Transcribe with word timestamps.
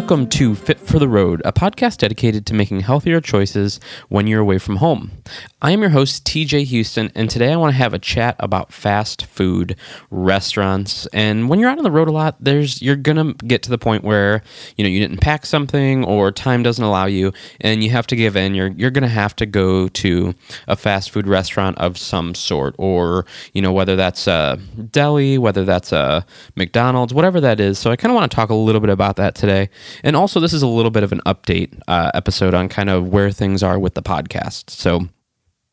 Welcome 0.00 0.30
to 0.30 0.54
Fit 0.54 0.80
for 0.80 0.98
the 0.98 1.06
Road, 1.06 1.42
a 1.44 1.52
podcast 1.52 1.98
dedicated 1.98 2.46
to 2.46 2.54
making 2.54 2.80
healthier 2.80 3.20
choices 3.20 3.78
when 4.08 4.26
you're 4.26 4.40
away 4.40 4.56
from 4.56 4.76
home. 4.76 5.10
I 5.60 5.72
am 5.72 5.82
your 5.82 5.90
host, 5.90 6.24
TJ 6.24 6.64
Houston, 6.64 7.12
and 7.14 7.28
today 7.28 7.52
I 7.52 7.56
want 7.56 7.72
to 7.72 7.76
have 7.76 7.92
a 7.92 7.98
chat 7.98 8.34
about 8.38 8.72
fast 8.72 9.26
food 9.26 9.76
restaurants. 10.10 11.06
And 11.12 11.50
when 11.50 11.60
you're 11.60 11.68
out 11.68 11.76
on 11.76 11.84
the 11.84 11.90
road 11.90 12.08
a 12.08 12.12
lot, 12.12 12.36
there's 12.40 12.80
you're 12.80 12.96
gonna 12.96 13.34
get 13.34 13.62
to 13.64 13.70
the 13.70 13.76
point 13.76 14.02
where 14.02 14.42
you 14.78 14.84
know 14.84 14.88
you 14.88 15.00
didn't 15.00 15.20
pack 15.20 15.44
something 15.44 16.02
or 16.06 16.32
time 16.32 16.62
doesn't 16.62 16.82
allow 16.82 17.04
you, 17.04 17.34
and 17.60 17.84
you 17.84 17.90
have 17.90 18.06
to 18.06 18.16
give 18.16 18.36
in. 18.36 18.54
You're 18.54 18.68
you're 18.68 18.90
gonna 18.90 19.06
have 19.06 19.36
to 19.36 19.44
go 19.44 19.88
to 19.88 20.34
a 20.66 20.76
fast 20.76 21.10
food 21.10 21.26
restaurant 21.26 21.76
of 21.76 21.98
some 21.98 22.34
sort, 22.34 22.74
or 22.78 23.26
you 23.52 23.60
know 23.60 23.70
whether 23.70 23.96
that's 23.96 24.26
a 24.26 24.58
deli, 24.92 25.36
whether 25.36 25.66
that's 25.66 25.92
a 25.92 26.24
McDonald's, 26.56 27.12
whatever 27.12 27.38
that 27.42 27.60
is. 27.60 27.78
So 27.78 27.90
I 27.90 27.96
kind 27.96 28.10
of 28.10 28.14
want 28.14 28.32
to 28.32 28.34
talk 28.34 28.48
a 28.48 28.54
little 28.54 28.80
bit 28.80 28.90
about 28.90 29.16
that 29.16 29.34
today. 29.34 29.68
And 30.02 30.16
also, 30.16 30.40
this 30.40 30.52
is 30.52 30.62
a 30.62 30.66
little 30.66 30.90
bit 30.90 31.02
of 31.02 31.12
an 31.12 31.20
update 31.26 31.78
uh, 31.88 32.10
episode 32.14 32.54
on 32.54 32.68
kind 32.68 32.90
of 32.90 33.08
where 33.08 33.30
things 33.30 33.62
are 33.62 33.78
with 33.78 33.94
the 33.94 34.02
podcast. 34.02 34.70
So, 34.70 35.08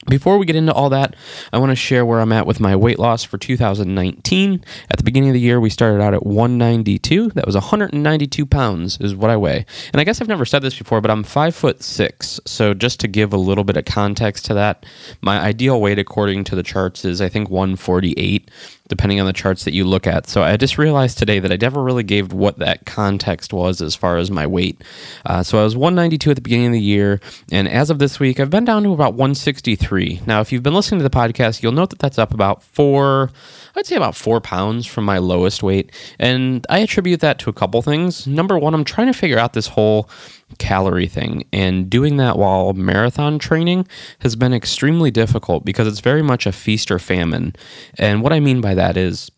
before 0.08 0.38
we 0.38 0.46
get 0.46 0.56
into 0.56 0.74
all 0.74 0.90
that, 0.92 1.16
I 1.52 1.58
want 1.58 1.72
to 1.72 1.76
share 1.76 2.06
where 2.06 2.20
I'm 2.20 2.32
at 2.32 2.46
with 2.46 2.60
my 2.60 2.76
weight 2.76 3.00
loss 3.00 3.24
for 3.24 3.38
2019. 3.38 4.64
At 4.90 4.98
the 4.98 5.04
beginning 5.04 5.30
of 5.30 5.34
the 5.34 5.40
year, 5.40 5.60
we 5.60 5.70
started 5.70 6.02
out 6.02 6.14
at 6.14 6.26
192. 6.26 7.32
That 7.32 7.46
was 7.46 7.56
192 7.56 8.46
pounds, 8.46 8.98
is 9.02 9.16
what 9.16 9.30
I 9.30 9.36
weigh. 9.36 9.66
And 9.92 10.00
I 10.00 10.04
guess 10.06 10.22
I've 10.22 10.28
never 10.30 10.46
said 10.46 10.62
this 10.62 10.78
before, 10.78 11.02
but 11.02 11.12
I'm 11.12 11.24
five 11.24 11.56
foot 11.56 11.84
six. 11.84 12.40
So 12.46 12.74
just 12.74 13.00
to 13.02 13.08
give 13.08 13.34
a 13.34 13.38
little 13.38 13.66
bit 13.66 13.76
of 13.76 13.86
context 13.86 14.46
to 14.46 14.54
that, 14.54 14.86
my 15.22 15.40
ideal 15.40 15.82
weight, 15.82 16.00
according 16.00 16.46
to 16.46 16.56
the 16.56 16.64
charts, 16.64 17.04
is 17.04 17.20
I 17.20 17.28
think 17.28 17.50
148 17.50 18.50
depending 18.88 19.20
on 19.20 19.26
the 19.26 19.34
charts 19.34 19.66
that 19.66 19.74
you 19.74 19.84
look 19.86 20.08
at. 20.08 20.28
So 20.28 20.44
I 20.44 20.58
just 20.58 20.78
realized 20.78 21.18
today 21.18 21.40
that 21.40 21.52
I 21.52 21.58
never 21.60 21.84
really 21.84 22.04
gave 22.04 22.34
what 22.34 22.60
that 22.60 22.86
context 22.86 23.54
was 23.54 23.82
as 23.82 23.96
far 23.96 24.18
as 24.18 24.32
my 24.32 24.48
weight. 24.48 24.84
Uh, 25.26 25.44
so 25.44 25.60
I 25.60 25.64
was 25.64 25.76
192 25.76 26.32
at 26.32 26.36
the 26.36 26.42
beginning 26.42 26.68
of 26.68 26.74
the 26.74 26.82
year, 26.82 27.20
and 27.52 27.68
as 27.68 27.90
of 27.90 28.00
this 28.00 28.20
week, 28.20 28.40
I've 28.40 28.50
been 28.50 28.66
down 28.66 28.84
to 28.84 28.94
about 28.94 29.14
163. 29.14 30.22
Now, 30.26 30.42
if 30.42 30.52
you've 30.52 30.64
been 30.64 30.74
listening 30.74 31.00
to 31.00 31.04
the 31.04 31.10
podcast, 31.10 31.64
you'll 31.64 31.72
note 31.72 31.90
that 31.90 32.00
that's 32.00 32.18
up 32.18 32.34
about 32.34 32.64
four. 32.64 33.32
I'd 33.76 33.86
say 33.86 33.96
about 33.96 34.16
four 34.16 34.42
pounds 34.42 34.86
from 34.86 35.06
my 35.06 35.20
lowest 35.20 35.62
weight. 35.62 35.92
And 36.20 36.66
I 36.70 36.80
attribute 36.80 37.20
that 37.22 37.40
to 37.40 37.50
a 37.50 37.54
couple 37.54 37.82
things. 37.82 38.26
Number 38.26 38.58
one, 38.58 38.74
I'm 38.74 38.84
trying 38.84 39.08
to 39.08 39.14
figure 39.14 39.38
out 39.38 39.54
this 39.54 39.68
whole 39.68 40.10
calorie 40.58 41.08
thing. 41.08 41.46
And 41.52 41.90
doing 41.90 42.18
that 42.18 42.38
while 42.38 42.74
marathon 42.74 43.38
training 43.38 43.88
has 44.20 44.36
been 44.36 44.54
extremely 44.54 45.12
difficult 45.12 45.66
because 45.66 45.88
it's 45.88 46.00
very 46.00 46.22
much 46.22 46.46
a 46.46 46.52
feast 46.52 46.90
or 46.90 47.00
famine. 47.00 47.56
And 47.98 48.22
what 48.22 48.34
I 48.34 48.40
mean 48.40 48.62
by 48.62 48.74
that 48.78 48.98
is 48.98 49.30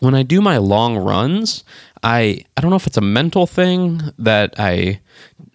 when 0.00 0.14
I 0.14 0.22
do 0.22 0.40
my 0.40 0.58
long 0.58 0.96
runs, 0.96 1.64
I 2.02 2.44
I 2.56 2.60
don't 2.60 2.70
know 2.70 2.76
if 2.76 2.86
it's 2.86 2.96
a 2.96 3.02
mental 3.02 3.46
thing 3.46 4.02
that 4.18 4.54
I 4.58 5.00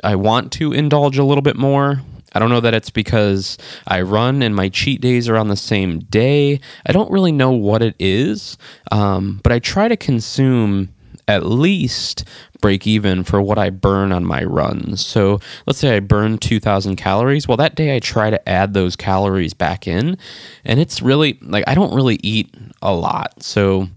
I 0.04 0.16
want 0.16 0.52
to 0.54 0.74
indulge 0.74 1.18
a 1.18 1.24
little 1.24 1.42
bit 1.42 1.56
more. 1.56 2.02
I 2.34 2.40
don't 2.40 2.50
know 2.50 2.60
that 2.60 2.74
it's 2.74 2.92
because 2.92 3.58
I 3.88 4.02
run 4.02 4.44
and 4.44 4.56
my 4.56 4.70
cheat 4.70 5.02
days 5.02 5.28
are 5.28 5.38
on 5.38 5.48
the 5.48 5.56
same 5.56 6.00
day. 6.00 6.60
I 6.86 6.92
don't 6.92 7.12
really 7.12 7.32
know 7.32 7.52
what 7.52 7.82
it 7.82 7.96
is, 7.98 8.58
um, 8.92 9.40
but 9.44 9.52
I 9.52 9.60
try 9.60 9.88
to 9.88 9.98
consume 9.98 10.90
at 11.30 11.46
least 11.46 12.26
break 12.60 12.88
even 12.88 13.24
for 13.24 13.42
what 13.42 13.58
I 13.58 13.70
burn 13.70 14.12
on 14.12 14.26
my 14.26 14.44
runs. 14.44 15.06
So 15.06 15.40
let's 15.66 15.80
say 15.80 15.96
I 15.96 16.00
burn 16.00 16.40
2,000 16.40 16.96
calories. 16.96 17.48
Well, 17.48 17.58
that 17.58 17.76
day 17.76 17.96
I 17.96 18.00
try 18.00 18.30
to 18.32 18.50
add 18.50 18.74
those 18.74 18.96
calories 18.96 19.54
back 19.54 19.88
in. 19.88 20.18
And 20.66 20.80
it's 20.80 21.02
really 21.02 21.38
like 21.42 21.64
I 21.68 21.76
don't 21.76 21.94
really 21.94 22.20
eat 22.24 22.54
a 22.82 22.94
lot. 22.94 23.44
So 23.44 23.88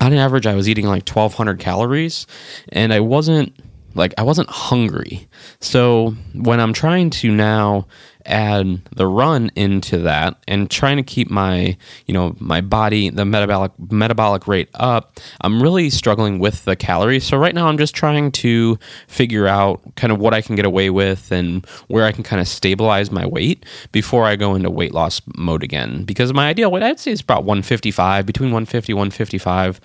on 0.00 0.12
average, 0.14 0.46
I 0.46 0.54
was 0.54 0.68
eating 0.68 0.86
like 0.86 1.06
1,200 1.06 1.58
calories 1.58 2.26
and 2.70 2.92
I 2.92 3.00
wasn't 3.00 3.54
like 3.94 4.14
I 4.16 4.22
wasn't 4.22 4.48
hungry. 4.48 5.28
So 5.60 6.14
when 6.34 6.60
I'm 6.60 6.72
trying 6.72 7.10
to 7.10 7.30
now 7.30 7.86
add 8.28 8.82
the 8.94 9.06
run 9.06 9.50
into 9.56 9.98
that 9.98 10.36
and 10.46 10.70
trying 10.70 10.96
to 10.96 11.02
keep 11.02 11.30
my 11.30 11.76
you 12.06 12.14
know 12.14 12.36
my 12.38 12.60
body 12.60 13.10
the 13.10 13.24
metabolic 13.24 13.72
metabolic 13.90 14.46
rate 14.46 14.68
up 14.74 15.18
i'm 15.40 15.62
really 15.62 15.90
struggling 15.90 16.38
with 16.38 16.64
the 16.64 16.76
calories. 16.76 17.24
So 17.24 17.36
right 17.36 17.54
now 17.54 17.66
i'm 17.66 17.78
just 17.78 17.94
trying 17.94 18.30
to 18.32 18.78
figure 19.08 19.46
out 19.46 19.80
kind 19.96 20.12
of 20.12 20.18
what 20.18 20.34
i 20.34 20.40
can 20.40 20.56
get 20.56 20.64
away 20.64 20.90
with 20.90 21.32
and 21.32 21.66
where 21.88 22.04
i 22.04 22.12
can 22.12 22.22
kind 22.22 22.40
of 22.40 22.48
stabilize 22.48 23.10
my 23.10 23.26
weight 23.26 23.64
before 23.92 24.24
i 24.24 24.36
go 24.36 24.54
into 24.54 24.70
weight 24.70 24.94
loss 24.94 25.20
mode 25.36 25.62
again. 25.62 26.04
Because 26.04 26.32
my 26.32 26.48
ideal 26.48 26.70
weight 26.70 26.82
i'd 26.82 27.00
say 27.00 27.12
is 27.12 27.20
about 27.20 27.44
155 27.44 28.26
between 28.26 28.50
150 28.50 28.92
155 28.92 29.80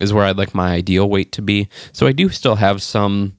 is 0.00 0.12
where 0.12 0.24
i'd 0.24 0.36
like 0.36 0.54
my 0.54 0.72
ideal 0.72 1.08
weight 1.08 1.32
to 1.32 1.42
be. 1.42 1.68
So 1.92 2.06
i 2.06 2.12
do 2.12 2.28
still 2.28 2.56
have 2.56 2.82
some 2.82 3.36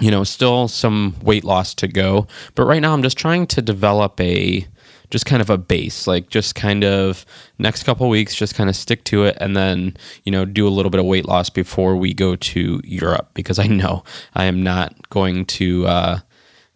you 0.00 0.10
know, 0.10 0.24
still 0.24 0.68
some 0.68 1.14
weight 1.22 1.44
loss 1.44 1.74
to 1.74 1.88
go. 1.88 2.26
But 2.54 2.64
right 2.64 2.80
now, 2.80 2.92
I'm 2.92 3.02
just 3.02 3.18
trying 3.18 3.46
to 3.48 3.62
develop 3.62 4.20
a 4.20 4.66
just 5.10 5.24
kind 5.24 5.40
of 5.40 5.48
a 5.48 5.56
base, 5.56 6.06
like 6.06 6.28
just 6.28 6.54
kind 6.54 6.84
of 6.84 7.24
next 7.58 7.84
couple 7.84 8.08
weeks, 8.08 8.34
just 8.34 8.54
kind 8.54 8.68
of 8.68 8.76
stick 8.76 9.04
to 9.04 9.24
it, 9.24 9.36
and 9.40 9.56
then 9.56 9.96
you 10.24 10.32
know 10.32 10.44
do 10.44 10.66
a 10.66 10.70
little 10.70 10.90
bit 10.90 11.00
of 11.00 11.06
weight 11.06 11.26
loss 11.26 11.50
before 11.50 11.96
we 11.96 12.12
go 12.12 12.36
to 12.36 12.80
Europe 12.84 13.30
because 13.34 13.58
I 13.58 13.66
know 13.66 14.04
I 14.34 14.44
am 14.44 14.62
not 14.62 15.08
going 15.10 15.46
to 15.46 15.86
uh, 15.86 16.18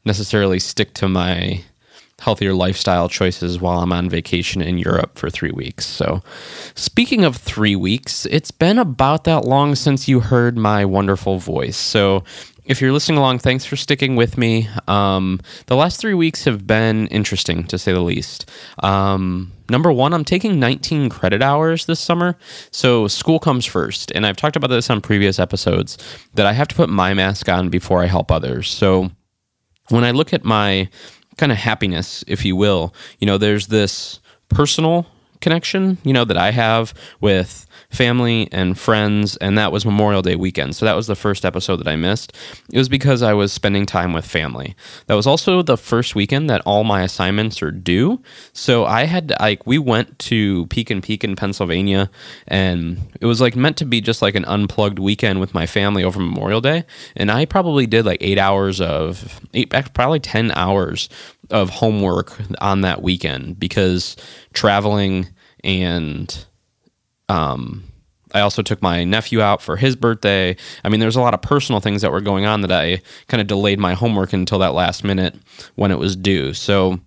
necessarily 0.04 0.58
stick 0.58 0.94
to 0.94 1.08
my 1.08 1.62
healthier 2.22 2.54
lifestyle 2.54 3.08
choices 3.08 3.60
while 3.60 3.80
I'm 3.80 3.92
on 3.92 4.08
vacation 4.08 4.62
in 4.62 4.78
Europe 4.78 5.18
for 5.18 5.28
three 5.28 5.50
weeks. 5.50 5.84
So, 5.84 6.22
speaking 6.76 7.24
of 7.24 7.36
three 7.36 7.74
weeks, 7.74 8.26
it's 8.26 8.52
been 8.52 8.78
about 8.78 9.24
that 9.24 9.44
long 9.44 9.74
since 9.74 10.06
you 10.06 10.20
heard 10.20 10.56
my 10.56 10.84
wonderful 10.84 11.38
voice. 11.38 11.76
So, 11.76 12.22
if 12.64 12.80
you're 12.80 12.92
listening 12.92 13.18
along, 13.18 13.40
thanks 13.40 13.64
for 13.64 13.74
sticking 13.74 14.14
with 14.14 14.38
me. 14.38 14.68
Um, 14.86 15.40
the 15.66 15.74
last 15.74 16.00
three 16.00 16.14
weeks 16.14 16.44
have 16.44 16.64
been 16.64 17.08
interesting, 17.08 17.64
to 17.64 17.76
say 17.76 17.92
the 17.92 18.00
least. 18.00 18.48
Um, 18.84 19.52
number 19.68 19.90
one, 19.90 20.14
I'm 20.14 20.24
taking 20.24 20.60
19 20.60 21.08
credit 21.08 21.42
hours 21.42 21.86
this 21.86 21.98
summer. 21.98 22.36
So 22.70 23.08
school 23.08 23.40
comes 23.40 23.66
first. 23.66 24.12
And 24.14 24.24
I've 24.24 24.36
talked 24.36 24.54
about 24.54 24.68
this 24.68 24.90
on 24.90 25.00
previous 25.00 25.40
episodes 25.40 25.98
that 26.34 26.46
I 26.46 26.52
have 26.52 26.68
to 26.68 26.76
put 26.76 26.88
my 26.88 27.14
mask 27.14 27.48
on 27.48 27.68
before 27.68 28.00
I 28.00 28.06
help 28.06 28.30
others. 28.30 28.70
So 28.70 29.10
when 29.88 30.04
I 30.04 30.12
look 30.12 30.32
at 30.32 30.44
my 30.44 30.88
kind 31.36 31.52
of 31.52 31.58
happiness, 31.58 32.24
if 32.26 32.44
you 32.44 32.56
will, 32.56 32.94
you 33.18 33.26
know, 33.26 33.38
there's 33.38 33.68
this 33.68 34.20
personal 34.48 35.06
connection, 35.40 35.98
you 36.04 36.12
know, 36.12 36.24
that 36.24 36.36
I 36.36 36.50
have 36.50 36.94
with 37.20 37.66
family 37.92 38.48
and 38.50 38.78
friends, 38.78 39.36
and 39.36 39.56
that 39.58 39.70
was 39.70 39.84
Memorial 39.84 40.22
Day 40.22 40.34
weekend. 40.34 40.74
So 40.74 40.86
that 40.86 40.96
was 40.96 41.06
the 41.06 41.14
first 41.14 41.44
episode 41.44 41.76
that 41.76 41.88
I 41.88 41.96
missed. 41.96 42.32
It 42.72 42.78
was 42.78 42.88
because 42.88 43.22
I 43.22 43.34
was 43.34 43.52
spending 43.52 43.86
time 43.86 44.12
with 44.12 44.24
family. 44.24 44.74
That 45.06 45.14
was 45.14 45.26
also 45.26 45.62
the 45.62 45.76
first 45.76 46.14
weekend 46.14 46.48
that 46.48 46.62
all 46.64 46.84
my 46.84 47.02
assignments 47.02 47.62
are 47.62 47.70
due. 47.70 48.22
So 48.54 48.86
I 48.86 49.04
had 49.04 49.28
to, 49.28 49.36
like 49.38 49.66
we 49.66 49.78
went 49.78 50.18
to 50.20 50.66
Pekin 50.66 51.02
Peak 51.02 51.22
in 51.22 51.36
Pennsylvania, 51.36 52.10
and 52.48 52.98
it 53.20 53.26
was 53.26 53.40
like 53.40 53.54
meant 53.54 53.76
to 53.76 53.84
be 53.84 54.00
just 54.00 54.22
like 54.22 54.34
an 54.34 54.46
unplugged 54.46 54.98
weekend 54.98 55.40
with 55.40 55.54
my 55.54 55.66
family 55.66 56.02
over 56.02 56.18
Memorial 56.18 56.62
Day. 56.62 56.84
And 57.14 57.30
I 57.30 57.44
probably 57.44 57.86
did 57.86 58.06
like 58.06 58.22
eight 58.22 58.38
hours 58.38 58.80
of 58.80 59.40
eight, 59.52 59.70
probably 59.92 60.20
ten 60.20 60.50
hours 60.52 61.10
of 61.50 61.68
homework 61.68 62.32
on 62.60 62.80
that 62.80 63.02
weekend 63.02 63.60
because 63.60 64.16
traveling 64.54 65.28
and 65.62 66.46
um, 67.32 67.84
I 68.34 68.40
also 68.40 68.62
took 68.62 68.82
my 68.82 69.04
nephew 69.04 69.40
out 69.40 69.62
for 69.62 69.76
his 69.76 69.96
birthday. 69.96 70.56
I 70.84 70.88
mean, 70.88 71.00
there's 71.00 71.16
a 71.16 71.20
lot 71.20 71.34
of 71.34 71.42
personal 71.42 71.80
things 71.80 72.02
that 72.02 72.12
were 72.12 72.20
going 72.20 72.44
on 72.44 72.60
that 72.62 72.72
I 72.72 73.00
kind 73.28 73.40
of 73.40 73.46
delayed 73.46 73.78
my 73.78 73.94
homework 73.94 74.32
until 74.32 74.58
that 74.58 74.74
last 74.74 75.02
minute 75.02 75.34
when 75.74 75.90
it 75.90 75.98
was 75.98 76.14
due. 76.14 76.52
So 76.52 77.00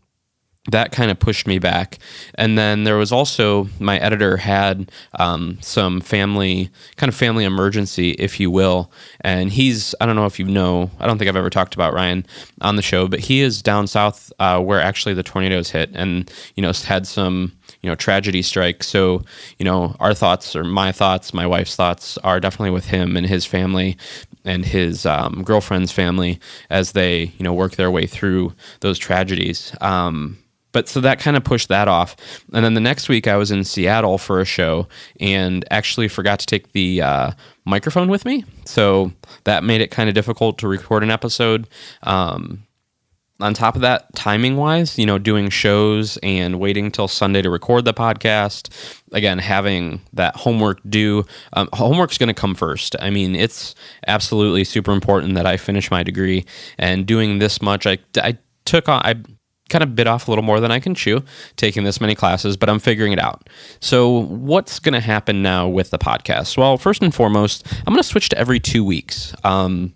that 0.72 0.92
kind 0.92 1.12
of 1.12 1.19
pushed 1.19 1.45
me 1.45 1.60
back. 1.60 2.00
And 2.36 2.57
then 2.57 2.86
there 2.86 2.98
was 2.98 3.12
also 3.12 3.69
my 3.80 4.00
editor 4.00 4.38
had 4.38 4.92
um, 5.19 5.60
some 5.62 6.01
family, 6.01 6.71
kind 6.95 7.07
of 7.07 7.16
family 7.16 7.44
emergency, 7.44 8.12
if 8.12 8.39
you 8.39 8.50
will. 8.50 8.92
And 9.21 9.51
he's, 9.51 9.94
I 10.01 10.07
don't 10.07 10.16
know 10.16 10.25
if 10.25 10.39
you 10.39 10.45
know, 10.45 10.89
I 11.00 11.06
don't 11.06 11.19
think 11.19 11.30
I've 11.30 11.36
ever 11.36 11.51
talked 11.51 11.75
about 11.75 11.94
Ryan 11.94 12.25
on 12.62 12.78
the 12.78 12.81
show, 12.81 13.07
but 13.07 13.19
he 13.19 13.42
is 13.42 13.62
down 13.62 13.86
south 13.86 14.33
uh, 14.39 14.60
where 14.60 14.81
actually 14.81 15.13
the 15.13 15.24
tornadoes 15.24 15.69
hit 15.69 15.92
and, 15.94 16.31
you 16.56 16.63
know, 16.63 16.71
had 16.71 17.06
some, 17.06 17.51
you 17.82 17.90
know, 17.90 17.96
tragedy 17.96 18.42
strike. 18.42 18.84
So, 18.84 19.24
you 19.60 19.66
know, 19.66 19.96
our 20.00 20.14
thoughts 20.14 20.56
or 20.56 20.64
my 20.64 20.92
thoughts, 20.92 21.34
my 21.34 21.46
wife's 21.46 21.76
thoughts 21.76 22.18
are 22.20 22.40
definitely 22.40 22.72
with 22.72 22.86
him 22.88 23.16
and 23.16 23.26
his 23.26 23.46
family 23.46 23.98
and 24.44 24.66
his 24.66 25.06
um, 25.06 25.44
girlfriend's 25.44 25.92
family 25.92 26.40
as 26.70 26.94
they, 26.94 27.34
you 27.38 27.44
know, 27.44 27.54
work 27.54 27.76
their 27.76 27.92
way 27.92 28.06
through 28.06 28.54
those 28.82 28.98
tragedies. 28.98 29.76
Um, 29.82 30.38
but 30.76 30.90
so 30.90 31.00
that 31.00 31.20
kind 31.20 31.38
of 31.38 31.44
pushed 31.46 31.70
that 31.70 31.88
off. 31.88 32.18
And 32.52 32.66
then 32.66 32.74
the 32.74 32.82
next 32.82 33.08
week, 33.08 33.28
I 33.28 33.38
was 33.38 33.50
in 33.50 33.64
Seattle 33.64 34.18
for 34.18 34.42
a 34.42 34.46
show 34.46 34.90
and 35.22 35.64
actually 35.72 36.10
forgot 36.10 36.40
to 36.40 36.46
take 36.46 36.74
the 36.74 37.02
uh, 37.02 37.32
microphone 37.64 38.10
with 38.10 38.26
me. 38.26 38.44
So 38.66 39.14
that 39.46 39.64
made 39.64 39.80
it 39.80 39.90
kind 39.90 40.10
of 40.10 40.16
difficult 40.16 40.58
to 40.58 40.68
record 40.68 41.02
an 41.02 41.12
episode. 41.12 41.70
Um, 42.04 42.64
on 43.40 43.54
top 43.54 43.76
of 43.76 43.82
that, 43.82 44.14
timing 44.16 44.56
wise, 44.56 44.98
you 44.98 45.06
know, 45.06 45.18
doing 45.18 45.50
shows 45.50 46.18
and 46.24 46.60
waiting 46.60 46.90
till 46.90 47.08
Sunday 47.08 47.42
to 47.42 47.50
record 47.50 47.84
the 47.84 47.94
podcast, 47.94 49.02
again, 49.12 49.40
having 49.40 50.02
that 50.14 50.36
homework 50.36 50.80
due, 50.88 51.26
um, 51.54 51.68
homework's 51.74 52.18
going 52.18 52.28
to 52.28 52.34
come 52.34 52.56
first. 52.56 52.96
I 53.00 53.10
mean, 53.10 53.36
it's 53.36 53.76
absolutely 54.08 54.64
super 54.64 54.94
important 54.94 55.36
that 55.36 55.46
I 55.46 55.58
finish 55.58 55.92
my 55.92 56.02
degree 56.02 56.46
and 56.78 57.06
doing 57.06 57.40
this 57.40 57.62
much. 57.62 57.86
I, 57.86 57.98
I 58.18 58.38
took 58.64 58.88
on, 58.88 59.02
I 59.04 59.16
kind 59.70 59.84
of 59.84 59.96
bit 59.96 60.08
off 60.08 60.28
a 60.28 60.31
little 60.31 60.44
more 60.44 60.60
than 60.60 60.72
I 60.72 60.80
can 60.80 60.96
chew 60.96 61.24
taking 61.58 61.84
this 61.84 62.00
many 62.00 62.16
classes, 62.16 62.56
but 62.56 62.70
I'm 62.70 62.80
figuring 62.80 63.12
it 63.12 63.20
out. 63.20 63.50
So, 63.81 64.22
what's 64.26 64.80
going 64.80 64.94
to 64.94 65.00
happen 65.02 65.42
now 65.42 65.68
with 65.68 65.90
the 65.90 65.98
podcast? 65.98 66.58
Well, 66.58 66.78
first 66.78 67.02
and 67.02 67.14
foremost, 67.14 67.68
I'm 67.80 67.94
going 67.94 67.98
to 67.98 68.08
switch 68.08 68.30
to 68.30 68.38
every 68.38 68.60
two 68.60 68.86
weeks. 68.86 69.34
Um, 69.44 69.94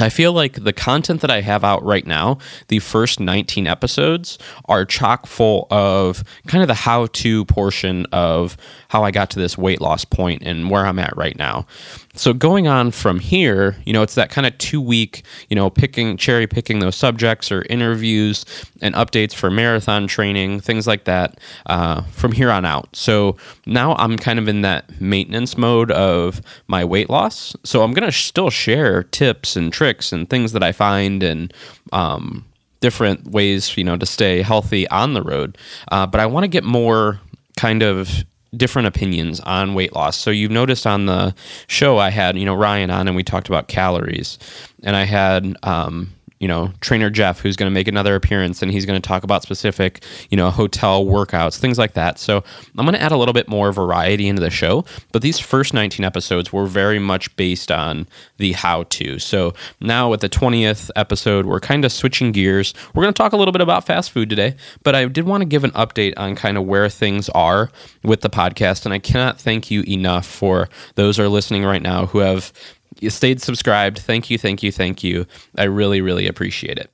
I 0.00 0.08
feel 0.08 0.32
like 0.32 0.64
the 0.64 0.72
content 0.72 1.20
that 1.20 1.30
I 1.30 1.42
have 1.42 1.64
out 1.64 1.84
right 1.84 2.06
now, 2.06 2.38
the 2.68 2.78
first 2.78 3.20
19 3.20 3.66
episodes, 3.66 4.38
are 4.64 4.86
chock 4.86 5.26
full 5.26 5.66
of 5.70 6.24
kind 6.46 6.62
of 6.62 6.68
the 6.68 6.74
how 6.74 7.06
to 7.06 7.44
portion 7.44 8.06
of 8.10 8.56
how 8.88 9.04
I 9.04 9.10
got 9.10 9.30
to 9.30 9.38
this 9.38 9.58
weight 9.58 9.82
loss 9.82 10.04
point 10.04 10.42
and 10.42 10.70
where 10.70 10.86
I'm 10.86 10.98
at 10.98 11.14
right 11.16 11.36
now. 11.36 11.66
So 12.14 12.34
going 12.34 12.68
on 12.68 12.90
from 12.90 13.20
here, 13.20 13.74
you 13.86 13.92
know, 13.94 14.02
it's 14.02 14.16
that 14.16 14.28
kind 14.28 14.46
of 14.46 14.56
two 14.58 14.82
week, 14.82 15.22
you 15.48 15.56
know, 15.56 15.70
picking, 15.70 16.18
cherry 16.18 16.46
picking 16.46 16.80
those 16.80 16.94
subjects 16.94 17.50
or 17.50 17.64
interviews 17.70 18.44
and 18.82 18.94
updates 18.94 19.34
for 19.34 19.50
marathon 19.50 20.06
training, 20.06 20.60
things 20.60 20.86
like 20.86 21.04
that 21.04 21.40
uh, 21.66 22.02
from 22.10 22.32
here 22.32 22.50
on 22.50 22.66
out. 22.66 22.94
So 22.94 23.38
now 23.64 23.94
I'm 23.94 24.18
kind 24.18 24.38
of 24.38 24.46
in 24.46 24.60
that 24.60 25.00
maintenance 25.00 25.56
mode 25.56 25.90
of 25.90 26.42
my 26.66 26.84
weight 26.84 27.08
loss. 27.08 27.56
So 27.64 27.82
I'm 27.82 27.94
going 27.94 28.04
to 28.04 28.12
still 28.12 28.50
share 28.50 29.04
tips 29.04 29.56
and 29.56 29.72
tricks 29.72 30.12
and 30.12 30.28
things 30.28 30.52
that 30.52 30.62
I 30.62 30.72
find 30.72 31.22
and, 31.22 31.52
um, 31.92 32.44
different 32.80 33.28
ways, 33.28 33.74
you 33.78 33.84
know, 33.84 33.96
to 33.96 34.04
stay 34.04 34.42
healthy 34.42 34.86
on 34.88 35.14
the 35.14 35.22
road. 35.22 35.56
Uh, 35.88 36.06
but 36.06 36.20
I 36.20 36.26
want 36.26 36.44
to 36.44 36.48
get 36.48 36.64
more 36.64 37.20
kind 37.56 37.82
of 37.82 38.24
different 38.56 38.88
opinions 38.88 39.40
on 39.40 39.74
weight 39.74 39.94
loss. 39.94 40.16
So 40.16 40.30
you've 40.30 40.50
noticed 40.50 40.86
on 40.86 41.06
the 41.06 41.34
show 41.68 41.98
I 41.98 42.10
had, 42.10 42.36
you 42.36 42.44
know, 42.44 42.54
Ryan 42.54 42.90
on 42.90 43.08
and 43.08 43.16
we 43.16 43.22
talked 43.22 43.48
about 43.48 43.68
calories. 43.68 44.38
And 44.82 44.94
I 44.94 45.04
had 45.04 45.56
um, 45.62 46.12
you 46.42 46.48
know, 46.48 46.72
trainer 46.80 47.08
Jeff, 47.08 47.38
who's 47.38 47.54
going 47.54 47.70
to 47.70 47.72
make 47.72 47.86
another 47.86 48.16
appearance 48.16 48.62
and 48.62 48.72
he's 48.72 48.84
going 48.84 49.00
to 49.00 49.08
talk 49.08 49.22
about 49.22 49.44
specific, 49.44 50.02
you 50.28 50.36
know, 50.36 50.50
hotel 50.50 51.06
workouts, 51.06 51.56
things 51.56 51.78
like 51.78 51.92
that. 51.92 52.18
So 52.18 52.42
I'm 52.76 52.84
going 52.84 52.94
to 52.94 53.00
add 53.00 53.12
a 53.12 53.16
little 53.16 53.32
bit 53.32 53.46
more 53.46 53.70
variety 53.70 54.26
into 54.26 54.42
the 54.42 54.50
show. 54.50 54.84
But 55.12 55.22
these 55.22 55.38
first 55.38 55.72
19 55.72 56.04
episodes 56.04 56.52
were 56.52 56.66
very 56.66 56.98
much 56.98 57.34
based 57.36 57.70
on 57.70 58.08
the 58.38 58.54
how 58.54 58.82
to. 58.82 59.20
So 59.20 59.54
now 59.80 60.10
with 60.10 60.20
the 60.20 60.28
20th 60.28 60.90
episode, 60.96 61.46
we're 61.46 61.60
kind 61.60 61.84
of 61.84 61.92
switching 61.92 62.32
gears. 62.32 62.74
We're 62.92 63.04
going 63.04 63.14
to 63.14 63.22
talk 63.22 63.32
a 63.32 63.36
little 63.36 63.52
bit 63.52 63.60
about 63.60 63.86
fast 63.86 64.10
food 64.10 64.28
today, 64.28 64.56
but 64.82 64.96
I 64.96 65.04
did 65.04 65.26
want 65.26 65.42
to 65.42 65.46
give 65.46 65.62
an 65.62 65.70
update 65.70 66.14
on 66.16 66.34
kind 66.34 66.58
of 66.58 66.64
where 66.64 66.88
things 66.88 67.28
are 67.28 67.70
with 68.02 68.22
the 68.22 68.30
podcast. 68.30 68.84
And 68.84 68.92
I 68.92 68.98
cannot 68.98 69.40
thank 69.40 69.70
you 69.70 69.84
enough 69.86 70.26
for 70.26 70.68
those 70.96 71.20
are 71.20 71.28
listening 71.28 71.62
right 71.62 71.82
now 71.82 72.06
who 72.06 72.18
have 72.18 72.52
you 73.02 73.10
stayed 73.10 73.42
subscribed. 73.42 73.98
Thank 73.98 74.30
you, 74.30 74.38
thank 74.38 74.62
you, 74.62 74.72
thank 74.72 75.02
you. 75.02 75.26
I 75.56 75.64
really, 75.64 76.00
really 76.00 76.26
appreciate 76.26 76.78
it. 76.78 76.90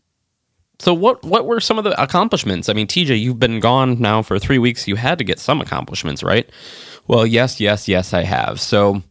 So 0.80 0.94
what 0.94 1.24
what 1.24 1.46
were 1.46 1.60
some 1.60 1.78
of 1.78 1.84
the 1.84 2.00
accomplishments? 2.00 2.68
I 2.68 2.72
mean, 2.72 2.86
TJ, 2.86 3.20
you've 3.20 3.40
been 3.40 3.60
gone 3.60 4.00
now 4.00 4.22
for 4.22 4.38
3 4.38 4.58
weeks. 4.58 4.86
You 4.86 4.96
had 4.96 5.18
to 5.18 5.24
get 5.24 5.38
some 5.40 5.60
accomplishments, 5.60 6.22
right? 6.22 6.48
Well, 7.08 7.26
yes, 7.26 7.60
yes, 7.60 7.88
yes, 7.88 8.14
I 8.14 8.22
have. 8.22 8.60
So 8.60 9.02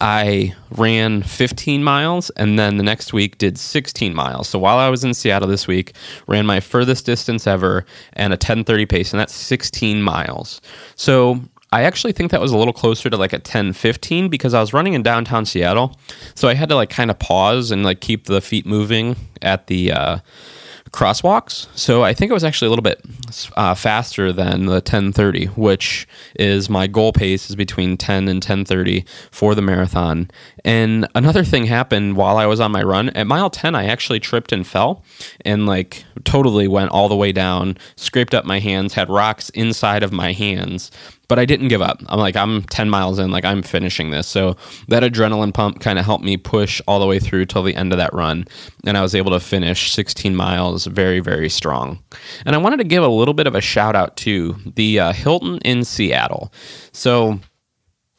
I 0.00 0.54
ran 0.70 1.22
15 1.22 1.84
miles 1.84 2.30
and 2.30 2.58
then 2.58 2.78
the 2.78 2.82
next 2.82 3.12
week 3.12 3.36
did 3.36 3.58
16 3.58 4.14
miles. 4.14 4.48
So 4.48 4.58
while 4.58 4.78
I 4.78 4.88
was 4.88 5.04
in 5.04 5.12
Seattle 5.12 5.48
this 5.48 5.66
week, 5.66 5.92
ran 6.26 6.46
my 6.46 6.60
furthest 6.60 7.04
distance 7.04 7.46
ever 7.46 7.84
and 8.14 8.32
a 8.32 8.38
10:30 8.38 8.88
pace 8.88 9.12
and 9.12 9.20
that's 9.20 9.34
16 9.34 10.02
miles. 10.02 10.62
So 10.94 11.40
I 11.72 11.84
actually 11.84 12.12
think 12.12 12.32
that 12.32 12.40
was 12.40 12.50
a 12.50 12.58
little 12.58 12.72
closer 12.72 13.08
to 13.10 13.16
like 13.16 13.32
a 13.32 13.38
10 13.38 13.74
15 13.74 14.28
because 14.28 14.54
I 14.54 14.60
was 14.60 14.72
running 14.72 14.94
in 14.94 15.02
downtown 15.02 15.46
Seattle. 15.46 15.96
So 16.34 16.48
I 16.48 16.54
had 16.54 16.68
to 16.70 16.74
like 16.74 16.90
kind 16.90 17.10
of 17.10 17.18
pause 17.18 17.70
and 17.70 17.84
like 17.84 18.00
keep 18.00 18.24
the 18.24 18.40
feet 18.40 18.66
moving 18.66 19.14
at 19.40 19.68
the 19.68 19.92
uh, 19.92 20.18
crosswalks. 20.90 21.68
So 21.78 22.02
I 22.02 22.12
think 22.12 22.30
it 22.30 22.34
was 22.34 22.42
actually 22.42 22.66
a 22.66 22.70
little 22.70 22.82
bit 22.82 23.00
uh, 23.56 23.76
faster 23.76 24.32
than 24.32 24.66
the 24.66 24.74
1030, 24.74 25.46
which 25.46 26.08
is 26.34 26.68
my 26.68 26.88
goal 26.88 27.12
pace 27.12 27.48
is 27.48 27.54
between 27.54 27.96
10 27.96 28.26
and 28.28 28.38
1030 28.38 29.04
for 29.30 29.54
the 29.54 29.62
marathon. 29.62 30.28
And 30.64 31.06
another 31.14 31.44
thing 31.44 31.66
happened 31.66 32.16
while 32.16 32.36
I 32.36 32.46
was 32.46 32.58
on 32.58 32.72
my 32.72 32.82
run. 32.82 33.10
At 33.10 33.28
mile 33.28 33.48
10, 33.48 33.76
I 33.76 33.84
actually 33.84 34.18
tripped 34.18 34.50
and 34.50 34.66
fell 34.66 35.04
and 35.44 35.66
like 35.66 36.04
totally 36.24 36.66
went 36.66 36.90
all 36.90 37.08
the 37.08 37.16
way 37.16 37.30
down, 37.30 37.78
scraped 37.94 38.34
up 38.34 38.44
my 38.44 38.58
hands, 38.58 38.94
had 38.94 39.08
rocks 39.08 39.50
inside 39.50 40.02
of 40.02 40.12
my 40.12 40.32
hands 40.32 40.90
but 41.30 41.38
I 41.38 41.44
didn't 41.44 41.68
give 41.68 41.80
up. 41.80 42.02
I'm 42.08 42.18
like, 42.18 42.34
I'm 42.34 42.64
10 42.64 42.90
miles 42.90 43.20
in, 43.20 43.30
like, 43.30 43.44
I'm 43.44 43.62
finishing 43.62 44.10
this. 44.10 44.26
So 44.26 44.56
that 44.88 45.04
adrenaline 45.04 45.54
pump 45.54 45.78
kind 45.78 45.96
of 45.96 46.04
helped 46.04 46.24
me 46.24 46.36
push 46.36 46.82
all 46.88 46.98
the 46.98 47.06
way 47.06 47.20
through 47.20 47.46
till 47.46 47.62
the 47.62 47.76
end 47.76 47.92
of 47.92 47.98
that 47.98 48.12
run. 48.12 48.46
And 48.84 48.98
I 48.98 49.00
was 49.00 49.14
able 49.14 49.30
to 49.30 49.38
finish 49.38 49.92
16 49.92 50.34
miles 50.34 50.86
very, 50.86 51.20
very 51.20 51.48
strong. 51.48 52.02
And 52.44 52.56
I 52.56 52.58
wanted 52.58 52.78
to 52.78 52.84
give 52.84 53.04
a 53.04 53.08
little 53.08 53.32
bit 53.32 53.46
of 53.46 53.54
a 53.54 53.60
shout 53.60 53.94
out 53.94 54.16
to 54.18 54.56
the 54.74 54.98
uh, 54.98 55.12
Hilton 55.12 55.58
in 55.58 55.84
Seattle. 55.84 56.52
So, 56.90 57.38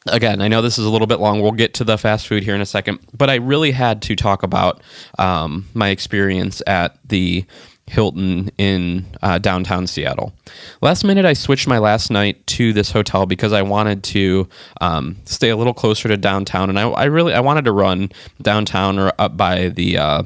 again, 0.06 0.40
I 0.40 0.48
know 0.48 0.62
this 0.62 0.78
is 0.78 0.86
a 0.86 0.90
little 0.90 1.06
bit 1.06 1.20
long. 1.20 1.42
We'll 1.42 1.52
get 1.52 1.74
to 1.74 1.84
the 1.84 1.98
fast 1.98 2.26
food 2.26 2.42
here 2.42 2.54
in 2.54 2.62
a 2.62 2.66
second, 2.66 2.98
but 3.12 3.28
I 3.28 3.34
really 3.34 3.72
had 3.72 4.00
to 4.02 4.16
talk 4.16 4.42
about 4.42 4.80
um, 5.18 5.68
my 5.74 5.90
experience 5.90 6.62
at 6.66 6.96
the 7.06 7.44
Hilton 7.92 8.50
in 8.56 9.04
uh, 9.20 9.36
downtown 9.36 9.86
Seattle. 9.86 10.32
Last 10.80 11.04
minute, 11.04 11.26
I 11.26 11.34
switched 11.34 11.68
my 11.68 11.76
last 11.76 12.10
night 12.10 12.46
to 12.48 12.72
this 12.72 12.90
hotel 12.90 13.26
because 13.26 13.52
I 13.52 13.60
wanted 13.60 14.02
to 14.04 14.48
um, 14.80 15.18
stay 15.26 15.50
a 15.50 15.56
little 15.56 15.74
closer 15.74 16.08
to 16.08 16.16
downtown, 16.16 16.70
and 16.70 16.78
I, 16.78 16.88
I, 16.88 17.04
really 17.04 17.34
I 17.34 17.40
wanted 17.40 17.66
to 17.66 17.72
run 17.72 18.10
downtown 18.40 18.98
or 18.98 19.12
up 19.18 19.36
by 19.36 19.68
the 19.68 19.98
uh, 19.98 20.22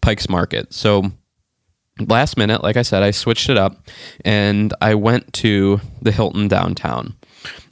Pikes 0.00 0.28
Market. 0.28 0.72
So 0.72 1.10
last 1.98 2.36
minute, 2.36 2.62
like 2.62 2.76
I 2.76 2.82
said, 2.82 3.02
I 3.02 3.10
switched 3.10 3.50
it 3.50 3.58
up, 3.58 3.88
and 4.24 4.72
I 4.80 4.94
went 4.94 5.32
to 5.34 5.80
the 6.00 6.12
Hilton 6.12 6.46
downtown. 6.46 7.16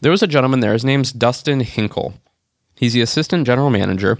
There 0.00 0.10
was 0.10 0.24
a 0.24 0.26
gentleman 0.26 0.58
there. 0.58 0.72
His 0.72 0.84
name's 0.84 1.12
Dustin 1.12 1.60
Hinkle. 1.60 2.14
He's 2.76 2.92
the 2.92 3.00
assistant 3.00 3.46
general 3.46 3.70
manager. 3.70 4.18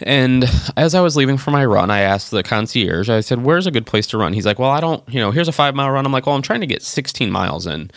And 0.00 0.44
as 0.76 0.94
I 0.94 1.00
was 1.00 1.16
leaving 1.16 1.36
for 1.36 1.50
my 1.50 1.64
run, 1.64 1.90
I 1.90 2.00
asked 2.00 2.30
the 2.30 2.42
concierge, 2.42 3.10
I 3.10 3.20
said, 3.20 3.42
Where's 3.42 3.66
a 3.66 3.70
good 3.70 3.86
place 3.86 4.06
to 4.08 4.18
run? 4.18 4.32
He's 4.32 4.46
like, 4.46 4.58
Well, 4.58 4.70
I 4.70 4.80
don't, 4.80 5.06
you 5.08 5.20
know, 5.20 5.30
here's 5.30 5.48
a 5.48 5.52
five 5.52 5.74
mile 5.74 5.90
run. 5.90 6.06
I'm 6.06 6.12
like, 6.12 6.26
Well, 6.26 6.36
I'm 6.36 6.42
trying 6.42 6.60
to 6.60 6.66
get 6.66 6.82
16 6.82 7.30
miles 7.30 7.66
in. 7.66 7.90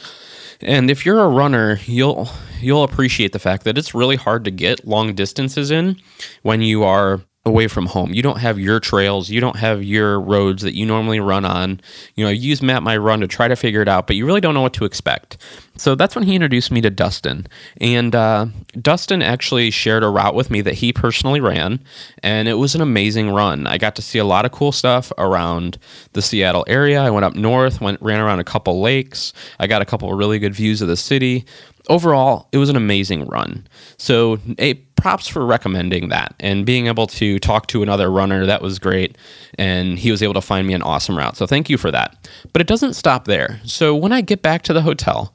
And 0.61 0.91
if 0.91 1.05
you're 1.05 1.21
a 1.21 1.29
runner, 1.29 1.79
you'll 1.85 2.29
you'll 2.59 2.83
appreciate 2.83 3.33
the 3.33 3.39
fact 3.39 3.63
that 3.63 3.77
it's 3.77 3.95
really 3.95 4.15
hard 4.15 4.43
to 4.45 4.51
get 4.51 4.87
long 4.87 5.13
distances 5.15 5.71
in 5.71 5.97
when 6.43 6.61
you 6.61 6.83
are 6.83 7.21
away 7.43 7.67
from 7.67 7.87
home. 7.87 8.13
You 8.13 8.21
don't 8.21 8.37
have 8.37 8.59
your 8.59 8.79
trails, 8.79 9.29
you 9.29 9.41
don't 9.41 9.55
have 9.55 9.83
your 9.83 10.19
roads 10.21 10.61
that 10.61 10.75
you 10.75 10.85
normally 10.85 11.19
run 11.19 11.43
on. 11.43 11.81
You 12.15 12.23
know, 12.23 12.29
I 12.29 12.33
use 12.33 12.61
Map 12.61 12.83
My 12.83 12.95
Run 12.97 13.21
to 13.21 13.27
try 13.27 13.47
to 13.47 13.55
figure 13.55 13.81
it 13.81 13.87
out, 13.87 14.05
but 14.05 14.15
you 14.15 14.27
really 14.27 14.41
don't 14.41 14.53
know 14.53 14.61
what 14.61 14.73
to 14.73 14.85
expect. 14.85 15.37
So 15.75 15.95
that's 15.95 16.15
when 16.15 16.25
he 16.25 16.35
introduced 16.35 16.71
me 16.71 16.81
to 16.81 16.91
Dustin. 16.91 17.47
And 17.77 18.13
uh, 18.13 18.45
Dustin 18.79 19.23
actually 19.23 19.71
shared 19.71 20.03
a 20.03 20.09
route 20.09 20.35
with 20.35 20.51
me 20.51 20.61
that 20.61 20.75
he 20.75 20.93
personally 20.93 21.41
ran, 21.41 21.83
and 22.21 22.47
it 22.47 22.55
was 22.55 22.75
an 22.75 22.81
amazing 22.81 23.31
run. 23.31 23.65
I 23.65 23.79
got 23.79 23.95
to 23.95 24.03
see 24.03 24.19
a 24.19 24.25
lot 24.25 24.45
of 24.45 24.51
cool 24.51 24.71
stuff 24.71 25.11
around 25.17 25.79
the 26.13 26.21
Seattle 26.21 26.65
area. 26.67 27.01
I 27.01 27.09
went 27.09 27.25
up 27.25 27.33
north, 27.33 27.81
went 27.81 27.99
ran 28.03 28.19
around 28.19 28.39
a 28.39 28.43
couple 28.43 28.81
lakes. 28.81 29.33
I 29.59 29.65
got 29.65 29.81
a 29.81 29.85
couple 29.85 30.13
really 30.13 30.37
good 30.37 30.53
views 30.53 30.83
of 30.83 30.87
the 30.87 30.97
city. 30.97 31.45
Overall, 31.89 32.47
it 32.51 32.59
was 32.59 32.69
an 32.69 32.75
amazing 32.75 33.25
run. 33.27 33.67
So, 33.97 34.37
a 34.59 34.75
props 35.01 35.27
for 35.27 35.43
recommending 35.45 36.09
that 36.09 36.35
and 36.39 36.63
being 36.63 36.85
able 36.85 37.07
to 37.07 37.39
talk 37.39 37.65
to 37.67 37.81
another 37.81 38.11
runner. 38.11 38.45
That 38.45 38.61
was 38.61 38.77
great. 38.77 39.17
And 39.57 39.97
he 39.97 40.11
was 40.11 40.21
able 40.21 40.35
to 40.35 40.41
find 40.41 40.67
me 40.67 40.75
an 40.75 40.83
awesome 40.83 41.17
route. 41.17 41.35
So 41.37 41.47
thank 41.47 41.69
you 41.69 41.77
for 41.77 41.89
that. 41.89 42.29
But 42.53 42.61
it 42.61 42.67
doesn't 42.67 42.93
stop 42.93 43.25
there. 43.25 43.59
So 43.63 43.95
when 43.95 44.11
I 44.11 44.21
get 44.21 44.43
back 44.43 44.61
to 44.63 44.73
the 44.73 44.81
hotel, 44.81 45.33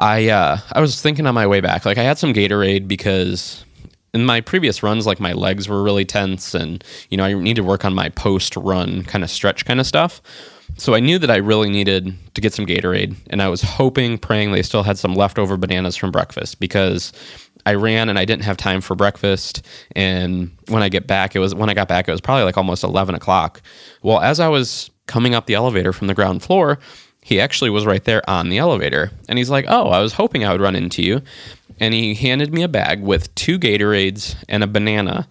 I 0.00 0.28
uh, 0.28 0.58
I 0.72 0.80
was 0.80 1.00
thinking 1.00 1.26
on 1.26 1.34
my 1.34 1.46
way 1.46 1.60
back, 1.60 1.86
like 1.86 1.98
I 1.98 2.02
had 2.02 2.18
some 2.18 2.34
Gatorade 2.34 2.88
because 2.88 3.64
in 4.12 4.24
my 4.26 4.40
previous 4.40 4.82
runs, 4.82 5.06
like 5.06 5.20
my 5.20 5.32
legs 5.32 5.68
were 5.68 5.82
really 5.82 6.04
tense, 6.04 6.52
and 6.52 6.82
you 7.08 7.16
know 7.16 7.24
I 7.24 7.34
need 7.34 7.56
to 7.56 7.62
work 7.62 7.84
on 7.84 7.94
my 7.94 8.08
post 8.08 8.56
run 8.56 9.04
kind 9.04 9.22
of 9.22 9.30
stretch 9.30 9.64
kind 9.64 9.78
of 9.78 9.86
stuff. 9.86 10.20
So 10.78 10.94
I 10.94 11.00
knew 11.00 11.18
that 11.20 11.30
I 11.30 11.36
really 11.36 11.70
needed 11.70 12.12
to 12.34 12.40
get 12.40 12.52
some 12.52 12.66
Gatorade, 12.66 13.14
and 13.30 13.40
I 13.40 13.48
was 13.48 13.62
hoping, 13.62 14.18
praying 14.18 14.50
they 14.50 14.62
still 14.62 14.82
had 14.82 14.98
some 14.98 15.14
leftover 15.14 15.56
bananas 15.56 15.94
from 15.94 16.10
breakfast 16.10 16.58
because 16.58 17.12
I 17.66 17.74
ran 17.74 18.08
and 18.08 18.18
I 18.18 18.24
didn't 18.24 18.44
have 18.44 18.56
time 18.56 18.80
for 18.80 18.94
breakfast. 18.94 19.66
And 19.94 20.56
when 20.68 20.82
I 20.82 20.88
get 20.88 21.06
back, 21.06 21.34
it 21.34 21.40
was 21.40 21.54
when 21.54 21.68
I 21.68 21.74
got 21.74 21.88
back, 21.88 22.08
it 22.08 22.12
was 22.12 22.20
probably 22.20 22.44
like 22.44 22.56
almost 22.56 22.84
eleven 22.84 23.14
o'clock. 23.14 23.60
Well, 24.02 24.20
as 24.20 24.40
I 24.40 24.48
was 24.48 24.90
coming 25.06 25.34
up 25.34 25.46
the 25.46 25.54
elevator 25.54 25.92
from 25.92 26.06
the 26.06 26.14
ground 26.14 26.42
floor, 26.42 26.78
he 27.22 27.40
actually 27.40 27.70
was 27.70 27.84
right 27.84 28.04
there 28.04 28.28
on 28.30 28.48
the 28.48 28.58
elevator, 28.58 29.10
and 29.28 29.36
he's 29.36 29.50
like, 29.50 29.66
"Oh, 29.68 29.88
I 29.88 30.00
was 30.00 30.12
hoping 30.12 30.44
I 30.44 30.52
would 30.52 30.60
run 30.60 30.76
into 30.76 31.02
you," 31.02 31.22
and 31.80 31.92
he 31.92 32.14
handed 32.14 32.54
me 32.54 32.62
a 32.62 32.68
bag 32.68 33.02
with 33.02 33.34
two 33.34 33.58
Gatorades 33.58 34.36
and 34.48 34.62
a 34.62 34.68
banana 34.68 35.26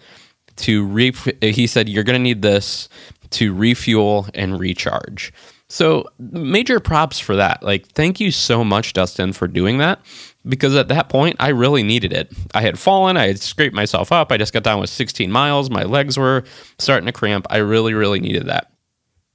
to 0.57 0.85
re 0.85 1.13
he 1.41 1.67
said 1.67 1.87
you're 1.89 2.03
going 2.03 2.19
to 2.19 2.23
need 2.23 2.41
this 2.41 2.89
to 3.31 3.53
refuel 3.53 4.27
and 4.33 4.59
recharge. 4.59 5.33
So, 5.67 6.05
major 6.19 6.79
props 6.79 7.19
for 7.19 7.35
that. 7.37 7.63
Like, 7.63 7.87
thank 7.87 8.19
you 8.19 8.29
so 8.29 8.63
much, 8.63 8.93
Dustin, 8.93 9.33
for 9.33 9.47
doing 9.47 9.79
that 9.79 9.99
because 10.47 10.75
at 10.75 10.87
that 10.89 11.09
point, 11.09 11.35
I 11.39 11.49
really 11.49 11.83
needed 11.83 12.13
it. 12.13 12.31
I 12.53 12.61
had 12.61 12.77
fallen, 12.79 13.17
I 13.17 13.27
had 13.27 13.39
scraped 13.39 13.75
myself 13.75 14.11
up, 14.11 14.31
I 14.31 14.37
just 14.37 14.53
got 14.53 14.63
done 14.63 14.79
with 14.79 14.89
16 14.89 15.31
miles, 15.31 15.69
my 15.69 15.83
legs 15.83 16.17
were 16.17 16.43
starting 16.79 17.05
to 17.07 17.11
cramp. 17.11 17.47
I 17.49 17.57
really, 17.57 17.93
really 17.93 18.19
needed 18.19 18.45
that. 18.47 18.71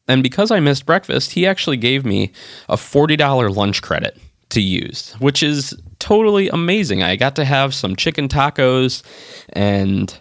And 0.09 0.23
because 0.23 0.51
I 0.51 0.61
missed 0.61 0.87
breakfast, 0.87 1.33
he 1.33 1.47
actually 1.47 1.77
gave 1.77 2.05
me 2.05 2.33
a 2.69 2.77
$40 2.77 3.55
lunch 3.55 3.83
credit 3.83 4.19
to 4.51 4.61
use, 4.61 5.13
which 5.21 5.43
is 5.43 5.75
totally 6.01 6.49
amazing. 6.49 7.03
I 7.03 7.17
got 7.17 7.37
to 7.37 7.45
have 7.45 7.75
some 7.75 7.95
chicken 7.95 8.27
tacos 8.27 9.03
and 9.51 10.19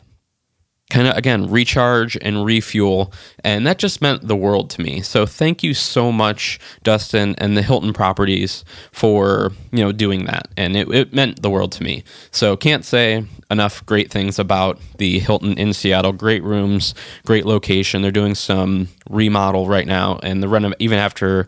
kind 0.90 1.08
of 1.08 1.16
again 1.16 1.50
recharge 1.50 2.18
and 2.22 2.44
refuel 2.44 3.14
and 3.44 3.66
that 3.68 3.78
just 3.78 4.02
meant 4.02 4.28
the 4.28 4.36
world 4.36 4.70
to 4.72 4.82
me. 4.82 5.02
So 5.02 5.26
thank 5.26 5.62
you 5.64 5.74
so 5.74 6.12
much 6.12 6.60
dustin 6.84 7.36
and 7.38 7.56
the 7.56 7.62
hilton 7.62 7.94
properties 7.94 8.66
for 8.92 9.52
you 9.72 9.84
know 9.84 9.92
doing 9.92 10.26
that 10.26 10.48
and 10.58 10.76
it, 10.76 10.90
it 10.90 11.14
meant 11.14 11.42
the 11.42 11.50
world 11.50 11.72
to 11.74 11.84
me. 11.84 12.04
So 12.32 12.58
can't 12.58 12.84
say 12.84 13.26
enough 13.52 13.86
great 13.86 14.12
things 14.12 14.40
about 14.40 14.80
the 14.98 15.20
hilton 15.20 15.58
in 15.58 15.74
seattle. 15.74 16.12
Great 16.12 16.44
rooms 16.44 16.96
great 17.26 17.46
location. 17.46 18.02
They're 18.02 18.12
doing 18.12 18.36
some 18.36 18.88
remodel 19.10 19.68
right 19.68 19.88
now 19.88 20.20
and 20.24 20.42
the 20.42 20.48
renov 20.48 20.74
even 20.80 20.98
after 20.98 21.48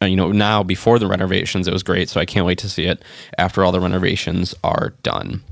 uh, 0.00 0.06
you 0.06 0.16
know 0.16 0.32
now 0.32 0.62
before 0.62 0.98
the 0.98 1.06
renovations 1.06 1.68
it 1.68 1.72
was 1.72 1.82
great 1.82 2.08
so 2.08 2.20
i 2.20 2.24
can't 2.24 2.46
wait 2.46 2.58
to 2.58 2.68
see 2.68 2.84
it 2.86 3.02
after 3.36 3.62
all 3.62 3.70
the 3.70 3.80
renovations 3.80 4.54
are 4.64 4.94
done 5.02 5.42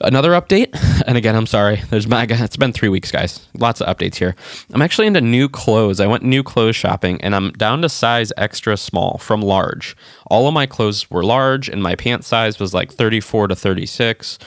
Another 0.00 0.30
update, 0.32 0.76
and 1.06 1.16
again, 1.16 1.36
I'm 1.36 1.46
sorry. 1.46 1.80
There's 1.88 2.08
my 2.08 2.26
it's 2.28 2.56
been 2.56 2.72
three 2.72 2.88
weeks, 2.88 3.12
guys. 3.12 3.46
Lots 3.54 3.80
of 3.80 3.86
updates 3.86 4.16
here. 4.16 4.34
I'm 4.72 4.82
actually 4.82 5.06
into 5.06 5.20
new 5.20 5.48
clothes. 5.48 6.00
I 6.00 6.06
went 6.06 6.24
new 6.24 6.42
clothes 6.42 6.74
shopping, 6.74 7.20
and 7.20 7.34
I'm 7.34 7.52
down 7.52 7.82
to 7.82 7.88
size 7.88 8.32
extra 8.36 8.76
small 8.76 9.18
from 9.18 9.40
large. 9.40 9.96
All 10.26 10.48
of 10.48 10.54
my 10.54 10.66
clothes 10.66 11.08
were 11.10 11.22
large, 11.22 11.68
and 11.68 11.80
my 11.80 11.94
pant 11.94 12.24
size 12.24 12.58
was 12.58 12.74
like 12.74 12.92
34 12.92 13.48
to 13.48 13.56
36. 13.56 14.38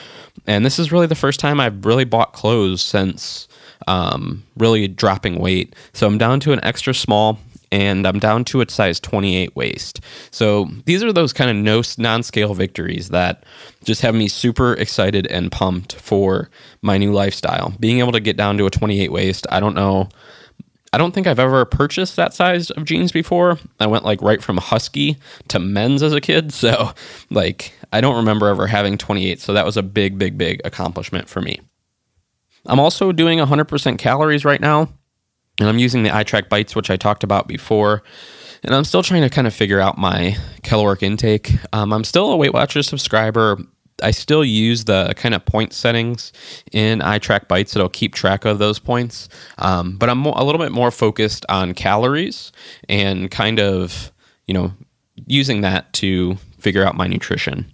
And 0.46 0.66
this 0.66 0.78
is 0.78 0.92
really 0.92 1.06
the 1.06 1.14
first 1.14 1.40
time 1.40 1.60
I've 1.60 1.84
really 1.84 2.04
bought 2.04 2.34
clothes 2.34 2.82
since 2.82 3.48
um, 3.86 4.44
really 4.56 4.86
dropping 4.86 5.38
weight. 5.38 5.74
So 5.94 6.06
I'm 6.06 6.18
down 6.18 6.40
to 6.40 6.52
an 6.52 6.62
extra 6.62 6.92
small 6.92 7.38
and 7.70 8.06
I'm 8.06 8.18
down 8.18 8.44
to 8.46 8.60
a 8.60 8.68
size 8.68 9.00
28 9.00 9.54
waist. 9.56 10.00
So 10.30 10.68
these 10.84 11.02
are 11.02 11.12
those 11.12 11.32
kind 11.32 11.50
of 11.50 11.56
no 11.56 11.82
non-scale 11.98 12.54
victories 12.54 13.08
that 13.10 13.44
just 13.84 14.02
have 14.02 14.14
me 14.14 14.28
super 14.28 14.74
excited 14.74 15.26
and 15.26 15.52
pumped 15.52 15.94
for 15.94 16.50
my 16.82 16.98
new 16.98 17.12
lifestyle. 17.12 17.74
Being 17.80 17.98
able 17.98 18.12
to 18.12 18.20
get 18.20 18.36
down 18.36 18.58
to 18.58 18.66
a 18.66 18.70
28 18.70 19.12
waist, 19.12 19.46
I 19.50 19.60
don't 19.60 19.74
know 19.74 20.08
I 20.92 20.98
don't 20.98 21.12
think 21.12 21.26
I've 21.26 21.38
ever 21.38 21.64
purchased 21.64 22.16
that 22.16 22.32
size 22.32 22.70
of 22.70 22.84
jeans 22.84 23.12
before. 23.12 23.58
I 23.78 23.86
went 23.86 24.04
like 24.04 24.22
right 24.22 24.42
from 24.42 24.56
husky 24.56 25.16
to 25.48 25.58
men's 25.58 26.02
as 26.02 26.12
a 26.12 26.20
kid, 26.20 26.52
so 26.52 26.92
like 27.30 27.72
I 27.92 28.00
don't 28.00 28.16
remember 28.16 28.48
ever 28.48 28.66
having 28.66 28.98
28, 28.98 29.40
so 29.40 29.52
that 29.52 29.66
was 29.66 29.76
a 29.76 29.82
big 29.82 30.18
big 30.18 30.38
big 30.38 30.60
accomplishment 30.64 31.28
for 31.28 31.40
me. 31.40 31.60
I'm 32.66 32.80
also 32.80 33.12
doing 33.12 33.38
100% 33.38 33.98
calories 33.98 34.44
right 34.44 34.60
now. 34.60 34.88
And 35.60 35.68
I'm 35.68 35.78
using 35.78 36.02
the 36.02 36.10
iTrackBites, 36.10 36.76
which 36.76 36.90
I 36.90 36.96
talked 36.96 37.24
about 37.24 37.48
before. 37.48 38.02
And 38.62 38.74
I'm 38.74 38.84
still 38.84 39.02
trying 39.02 39.22
to 39.22 39.30
kind 39.30 39.46
of 39.46 39.54
figure 39.54 39.80
out 39.80 39.98
my 39.98 40.36
caloric 40.62 41.02
intake. 41.02 41.52
Um, 41.72 41.92
I'm 41.92 42.04
still 42.04 42.32
a 42.32 42.36
Weight 42.36 42.52
Watchers 42.52 42.88
subscriber. 42.88 43.58
I 44.02 44.12
still 44.12 44.44
use 44.44 44.84
the 44.84 45.12
kind 45.16 45.34
of 45.34 45.44
point 45.44 45.72
settings 45.72 46.32
in 46.72 47.00
iTrackBites 47.00 47.72
that'll 47.72 47.88
keep 47.88 48.14
track 48.14 48.44
of 48.44 48.58
those 48.58 48.78
points. 48.78 49.28
Um, 49.58 49.96
but 49.96 50.08
I'm 50.08 50.24
a 50.24 50.44
little 50.44 50.60
bit 50.60 50.72
more 50.72 50.90
focused 50.90 51.44
on 51.48 51.74
calories 51.74 52.52
and 52.88 53.30
kind 53.30 53.58
of, 53.58 54.12
you 54.46 54.54
know, 54.54 54.72
using 55.26 55.62
that 55.62 55.92
to 55.94 56.36
figure 56.60 56.84
out 56.84 56.96
my 56.96 57.08
nutrition. 57.08 57.72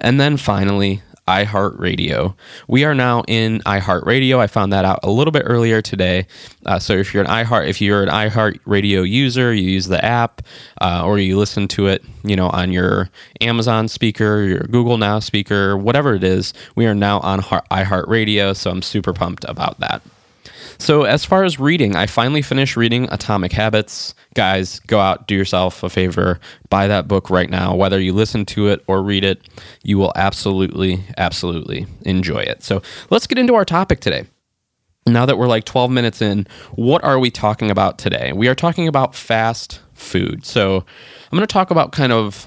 And 0.00 0.20
then 0.20 0.36
finally, 0.36 1.02
iHeartRadio. 1.30 2.34
We 2.66 2.84
are 2.84 2.94
now 2.94 3.22
in 3.28 3.60
iHeartRadio. 3.60 4.38
I 4.38 4.48
found 4.48 4.72
that 4.72 4.84
out 4.84 5.00
a 5.04 5.10
little 5.10 5.30
bit 5.30 5.44
earlier 5.46 5.80
today. 5.80 6.26
Uh, 6.66 6.78
so 6.78 6.94
if 6.94 7.14
you're 7.14 7.22
an 7.22 7.28
iHeart, 7.28 7.68
if 7.68 7.80
you're 7.80 8.02
an 8.02 8.08
iHeartRadio 8.08 9.08
user, 9.08 9.54
you 9.54 9.70
use 9.70 9.86
the 9.86 10.04
app 10.04 10.42
uh, 10.80 11.04
or 11.04 11.18
you 11.18 11.38
listen 11.38 11.68
to 11.68 11.86
it, 11.86 12.04
you 12.24 12.34
know, 12.34 12.48
on 12.50 12.72
your 12.72 13.08
Amazon 13.40 13.86
speaker, 13.86 14.42
your 14.42 14.64
Google 14.64 14.98
Now 14.98 15.20
speaker, 15.20 15.76
whatever 15.76 16.14
it 16.14 16.24
is. 16.24 16.52
We 16.74 16.86
are 16.86 16.94
now 16.94 17.20
on 17.20 17.40
iHeartRadio, 17.40 18.56
so 18.56 18.70
I'm 18.70 18.82
super 18.82 19.12
pumped 19.12 19.44
about 19.44 19.78
that. 19.80 20.02
So, 20.78 21.04
as 21.04 21.24
far 21.24 21.44
as 21.44 21.58
reading, 21.58 21.96
I 21.96 22.06
finally 22.06 22.42
finished 22.42 22.76
reading 22.76 23.08
Atomic 23.10 23.52
Habits. 23.52 24.14
Guys, 24.34 24.80
go 24.80 25.00
out, 25.00 25.26
do 25.26 25.34
yourself 25.34 25.82
a 25.82 25.90
favor, 25.90 26.40
buy 26.68 26.86
that 26.86 27.08
book 27.08 27.30
right 27.30 27.50
now. 27.50 27.74
Whether 27.74 28.00
you 28.00 28.12
listen 28.12 28.46
to 28.46 28.68
it 28.68 28.82
or 28.86 29.02
read 29.02 29.24
it, 29.24 29.42
you 29.82 29.98
will 29.98 30.12
absolutely, 30.16 31.04
absolutely 31.16 31.86
enjoy 32.02 32.40
it. 32.40 32.62
So, 32.62 32.82
let's 33.10 33.26
get 33.26 33.38
into 33.38 33.54
our 33.54 33.64
topic 33.64 34.00
today. 34.00 34.26
Now 35.06 35.26
that 35.26 35.38
we're 35.38 35.48
like 35.48 35.64
12 35.64 35.90
minutes 35.90 36.20
in, 36.20 36.46
what 36.72 37.02
are 37.04 37.18
we 37.18 37.30
talking 37.30 37.70
about 37.70 37.98
today? 37.98 38.32
We 38.32 38.48
are 38.48 38.54
talking 38.54 38.86
about 38.86 39.14
fast 39.14 39.80
food. 39.94 40.44
So, 40.44 40.76
I'm 41.30 41.36
going 41.36 41.46
to 41.46 41.52
talk 41.52 41.70
about 41.70 41.92
kind 41.92 42.12
of 42.12 42.46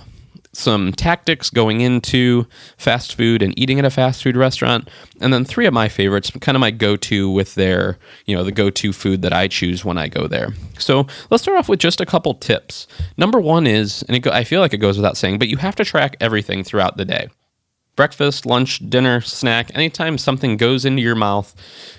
some 0.54 0.92
tactics 0.92 1.50
going 1.50 1.82
into 1.82 2.46
fast 2.78 3.16
food 3.16 3.42
and 3.42 3.58
eating 3.58 3.80
at 3.80 3.86
a 3.86 3.90
fast 3.90 4.24
food 4.24 4.38
restaurant, 4.38 4.90
and 5.20 5.34
then 5.34 5.44
three 5.44 5.66
of 5.66 5.74
my 5.74 5.90
favorites, 5.90 6.32
kind 6.42 6.56
of 6.56 6.62
my 6.62 6.72
go-to 6.72 7.30
with 7.30 7.56
their, 7.56 7.98
you 8.26 8.36
know, 8.36 8.44
the 8.44 8.52
go-to 8.52 8.94
food 8.94 9.24
that 9.24 9.34
I 9.34 9.48
choose 9.48 9.84
when 9.84 9.98
I 9.98 10.08
go 10.08 10.28
there. 10.28 10.50
So 10.78 11.08
let's 11.30 11.44
start 11.44 11.58
off 11.58 11.70
with 11.70 11.80
just 11.80 12.02
a 12.02 12.06
couple 12.06 12.36
tips. 12.36 12.88
Number 13.18 13.40
one 13.40 13.66
is, 13.68 14.04
and 14.08 14.22
go, 14.22 14.32
I 14.32 14.44
feel 14.44 14.62
like 14.62 14.74
it 14.74 14.78
goes 14.78 14.98
without 14.98 15.18
saying, 15.18 15.40
but 15.40 15.48
you 15.48 15.58
have 15.58 15.76
to 15.76 15.86
track 15.86 16.16
everything 16.22 16.64
throughout 16.64 16.98
the 16.98 17.06
day 17.06 17.30
breakfast, 17.96 18.46
lunch, 18.46 18.80
dinner, 18.90 19.22
snack, 19.22 19.70
anytime 19.76 20.18
something 20.18 20.58
goes 20.58 20.84
into 20.84 21.02
your 21.02 21.16
mouth, 21.16 21.54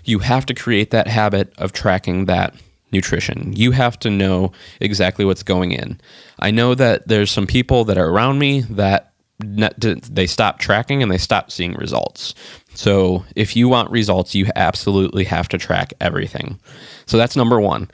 you 0.04 0.18
have 0.18 0.44
to 0.46 0.52
create 0.52 0.90
that 0.90 1.06
habit 1.06 1.52
of 1.56 1.72
tracking 1.72 2.24
that 2.24 2.54
nutrition. 2.94 3.52
You 3.54 3.72
have 3.72 3.98
to 3.98 4.10
know 4.10 4.52
exactly 4.80 5.26
what's 5.26 5.42
going 5.42 5.72
in. 5.72 6.00
I 6.38 6.50
know 6.50 6.74
that 6.74 7.06
there's 7.06 7.30
some 7.30 7.46
people 7.46 7.84
that 7.84 7.98
are 7.98 8.08
around 8.08 8.38
me 8.38 8.62
that 8.62 9.12
they 9.38 10.26
stop 10.26 10.58
tracking 10.58 11.02
and 11.02 11.12
they 11.12 11.18
stop 11.18 11.50
seeing 11.50 11.74
results. 11.74 12.34
So 12.74 13.24
if 13.36 13.56
you 13.56 13.68
want 13.68 13.90
results, 13.90 14.34
you 14.34 14.46
absolutely 14.56 15.24
have 15.24 15.48
to 15.48 15.58
track 15.58 15.92
everything. 16.00 16.58
So 17.06 17.18
that's 17.18 17.36
number 17.36 17.60
one. 17.60 17.90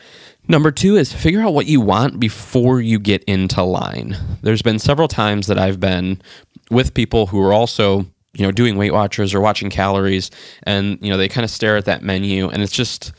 Number 0.49 0.71
two 0.71 0.97
is 0.97 1.13
figure 1.13 1.41
out 1.41 1.55
what 1.55 1.67
you 1.67 1.81
want 1.81 2.21
before 2.21 2.81
you 2.81 2.99
get 2.99 3.25
into 3.25 3.63
line. 3.63 4.17
There's 4.43 4.63
been 4.63 4.79
several 4.79 5.09
times 5.09 5.47
that 5.47 5.59
I've 5.59 5.81
been 5.81 6.21
with 6.71 6.95
people 6.95 7.27
who 7.27 7.43
are 7.43 7.53
also 7.53 8.07
you 8.33 8.45
know 8.47 8.53
doing 8.53 8.77
weight 8.77 8.93
watchers 8.93 9.35
or 9.35 9.41
watching 9.41 9.71
calories 9.71 10.31
and 10.63 10.99
you 11.03 11.11
know 11.11 11.17
they 11.17 11.29
kind 11.29 11.45
of 11.45 11.51
stare 11.51 11.77
at 11.77 11.87
that 11.87 12.03
menu 12.03 12.49
and 12.49 12.63
it's 12.63 12.73
just 12.73 13.13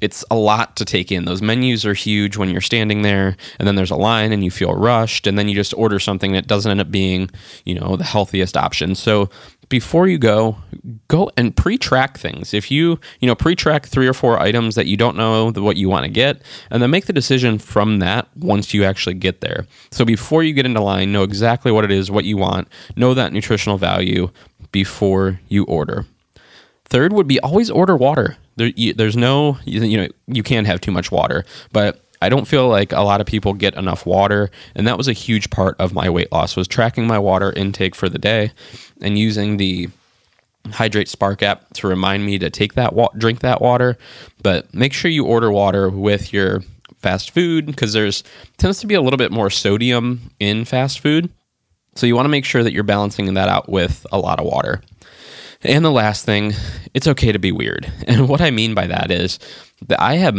it's 0.00 0.24
a 0.30 0.36
lot 0.36 0.76
to 0.76 0.84
take 0.84 1.10
in. 1.10 1.24
Those 1.24 1.42
menus 1.42 1.84
are 1.84 1.94
huge 1.94 2.36
when 2.36 2.50
you're 2.50 2.60
standing 2.60 3.02
there, 3.02 3.36
and 3.58 3.66
then 3.66 3.74
there's 3.74 3.90
a 3.90 3.96
line 3.96 4.32
and 4.32 4.44
you 4.44 4.50
feel 4.50 4.74
rushed, 4.74 5.26
and 5.26 5.38
then 5.38 5.48
you 5.48 5.54
just 5.54 5.74
order 5.74 5.98
something 5.98 6.32
that 6.32 6.46
doesn't 6.46 6.70
end 6.70 6.80
up 6.80 6.90
being, 6.90 7.30
you 7.64 7.74
know, 7.74 7.96
the 7.96 8.04
healthiest 8.04 8.56
option. 8.56 8.94
So 8.94 9.28
before 9.68 10.06
you 10.08 10.16
go, 10.16 10.56
go 11.08 11.30
and 11.36 11.54
pre-track 11.54 12.16
things. 12.16 12.54
If 12.54 12.70
you, 12.70 13.00
you 13.20 13.26
know, 13.26 13.34
pre-track 13.34 13.86
three 13.86 14.06
or 14.06 14.14
four 14.14 14.38
items 14.38 14.76
that 14.76 14.86
you 14.86 14.96
don't 14.96 15.16
know 15.16 15.50
what 15.50 15.76
you 15.76 15.88
want 15.88 16.04
to 16.04 16.10
get, 16.10 16.42
and 16.70 16.82
then 16.82 16.90
make 16.90 17.06
the 17.06 17.12
decision 17.12 17.58
from 17.58 17.98
that 17.98 18.28
once 18.36 18.72
you 18.72 18.84
actually 18.84 19.14
get 19.14 19.40
there. 19.40 19.66
So 19.90 20.04
before 20.04 20.42
you 20.42 20.54
get 20.54 20.64
into 20.64 20.80
line, 20.80 21.12
know 21.12 21.22
exactly 21.22 21.72
what 21.72 21.84
it 21.84 21.90
is, 21.90 22.10
what 22.10 22.24
you 22.24 22.36
want, 22.36 22.68
know 22.96 23.14
that 23.14 23.32
nutritional 23.32 23.78
value 23.78 24.30
before 24.70 25.40
you 25.48 25.64
order. 25.64 26.06
Third 26.84 27.12
would 27.12 27.26
be 27.26 27.40
always 27.40 27.70
order 27.70 27.96
water. 27.96 28.36
There, 28.58 28.72
you, 28.74 28.92
there's 28.92 29.16
no, 29.16 29.56
you, 29.64 29.82
you 29.82 29.96
know, 29.96 30.08
you 30.26 30.42
can't 30.42 30.66
have 30.66 30.80
too 30.80 30.90
much 30.90 31.10
water, 31.10 31.44
but 31.72 32.04
I 32.20 32.28
don't 32.28 32.46
feel 32.46 32.68
like 32.68 32.92
a 32.92 33.00
lot 33.00 33.20
of 33.20 33.26
people 33.26 33.54
get 33.54 33.74
enough 33.74 34.04
water, 34.04 34.50
and 34.74 34.86
that 34.88 34.98
was 34.98 35.06
a 35.06 35.12
huge 35.12 35.50
part 35.50 35.76
of 35.78 35.94
my 35.94 36.10
weight 36.10 36.32
loss 36.32 36.56
was 36.56 36.66
tracking 36.66 37.06
my 37.06 37.18
water 37.18 37.52
intake 37.52 37.94
for 37.94 38.08
the 38.08 38.18
day 38.18 38.50
and 39.00 39.16
using 39.16 39.56
the 39.56 39.88
HydrateSpark 40.64 41.42
app 41.42 41.72
to 41.74 41.86
remind 41.86 42.26
me 42.26 42.38
to 42.38 42.50
take 42.50 42.74
that 42.74 42.92
wa- 42.92 43.10
drink 43.16 43.40
that 43.40 43.62
water. 43.62 43.96
But 44.42 44.72
make 44.74 44.92
sure 44.92 45.10
you 45.10 45.24
order 45.24 45.50
water 45.50 45.88
with 45.88 46.32
your 46.32 46.62
fast 46.96 47.30
food 47.30 47.66
because 47.66 47.92
there's 47.92 48.24
tends 48.56 48.80
to 48.80 48.88
be 48.88 48.94
a 48.94 49.00
little 49.00 49.16
bit 49.16 49.30
more 49.30 49.50
sodium 49.50 50.30
in 50.40 50.64
fast 50.64 50.98
food. 50.98 51.30
So 51.94 52.06
you 52.06 52.14
want 52.14 52.26
to 52.26 52.30
make 52.30 52.44
sure 52.44 52.62
that 52.62 52.72
you're 52.72 52.82
balancing 52.84 53.32
that 53.34 53.48
out 53.48 53.68
with 53.68 54.06
a 54.12 54.18
lot 54.18 54.40
of 54.40 54.46
water. 54.46 54.82
And 55.62 55.84
the 55.84 55.90
last 55.90 56.24
thing, 56.24 56.52
it's 56.94 57.08
okay 57.08 57.32
to 57.32 57.38
be 57.38 57.52
weird. 57.52 57.92
And 58.06 58.28
what 58.28 58.40
I 58.40 58.50
mean 58.50 58.74
by 58.74 58.86
that 58.86 59.10
is 59.10 59.38
that 59.86 60.00
I 60.00 60.14
have 60.14 60.36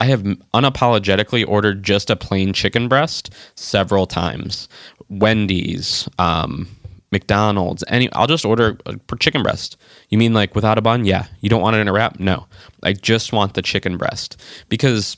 I 0.00 0.06
have 0.06 0.22
unapologetically 0.54 1.46
ordered 1.46 1.82
just 1.82 2.08
a 2.08 2.16
plain 2.16 2.54
chicken 2.54 2.88
breast 2.88 3.30
several 3.54 4.06
times. 4.06 4.68
Wendy's, 5.10 6.08
um, 6.18 6.66
McDonald's, 7.12 7.84
any 7.88 8.10
I'll 8.12 8.26
just 8.26 8.46
order 8.46 8.78
a 8.86 8.98
chicken 9.18 9.42
breast. 9.42 9.76
You 10.08 10.16
mean 10.16 10.32
like 10.32 10.54
without 10.54 10.78
a 10.78 10.82
bun? 10.82 11.04
Yeah. 11.04 11.26
You 11.40 11.50
don't 11.50 11.60
want 11.60 11.76
it 11.76 11.80
in 11.80 11.88
a 11.88 11.92
wrap? 11.92 12.18
No. 12.18 12.46
I 12.82 12.94
just 12.94 13.32
want 13.32 13.54
the 13.54 13.62
chicken 13.62 13.98
breast 13.98 14.40
because 14.68 15.16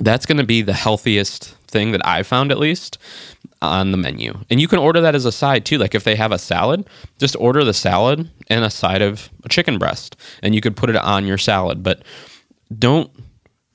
that's 0.00 0.26
going 0.26 0.38
to 0.38 0.44
be 0.44 0.62
the 0.62 0.72
healthiest 0.72 1.54
thing 1.66 1.92
that 1.92 2.06
I 2.06 2.22
found 2.22 2.50
at 2.50 2.58
least 2.58 2.98
on 3.60 3.90
the 3.90 3.98
menu. 3.98 4.38
And 4.50 4.60
you 4.60 4.68
can 4.68 4.78
order 4.78 5.00
that 5.00 5.14
as 5.14 5.24
a 5.24 5.32
side 5.32 5.64
too. 5.64 5.78
Like 5.78 5.94
if 5.94 6.04
they 6.04 6.14
have 6.14 6.32
a 6.32 6.38
salad, 6.38 6.88
just 7.18 7.36
order 7.36 7.64
the 7.64 7.74
salad 7.74 8.30
and 8.48 8.64
a 8.64 8.70
side 8.70 9.02
of 9.02 9.30
a 9.44 9.48
chicken 9.48 9.78
breast 9.78 10.16
and 10.42 10.54
you 10.54 10.60
could 10.60 10.76
put 10.76 10.90
it 10.90 10.96
on 10.96 11.26
your 11.26 11.38
salad, 11.38 11.82
but 11.82 12.02
don't 12.76 13.10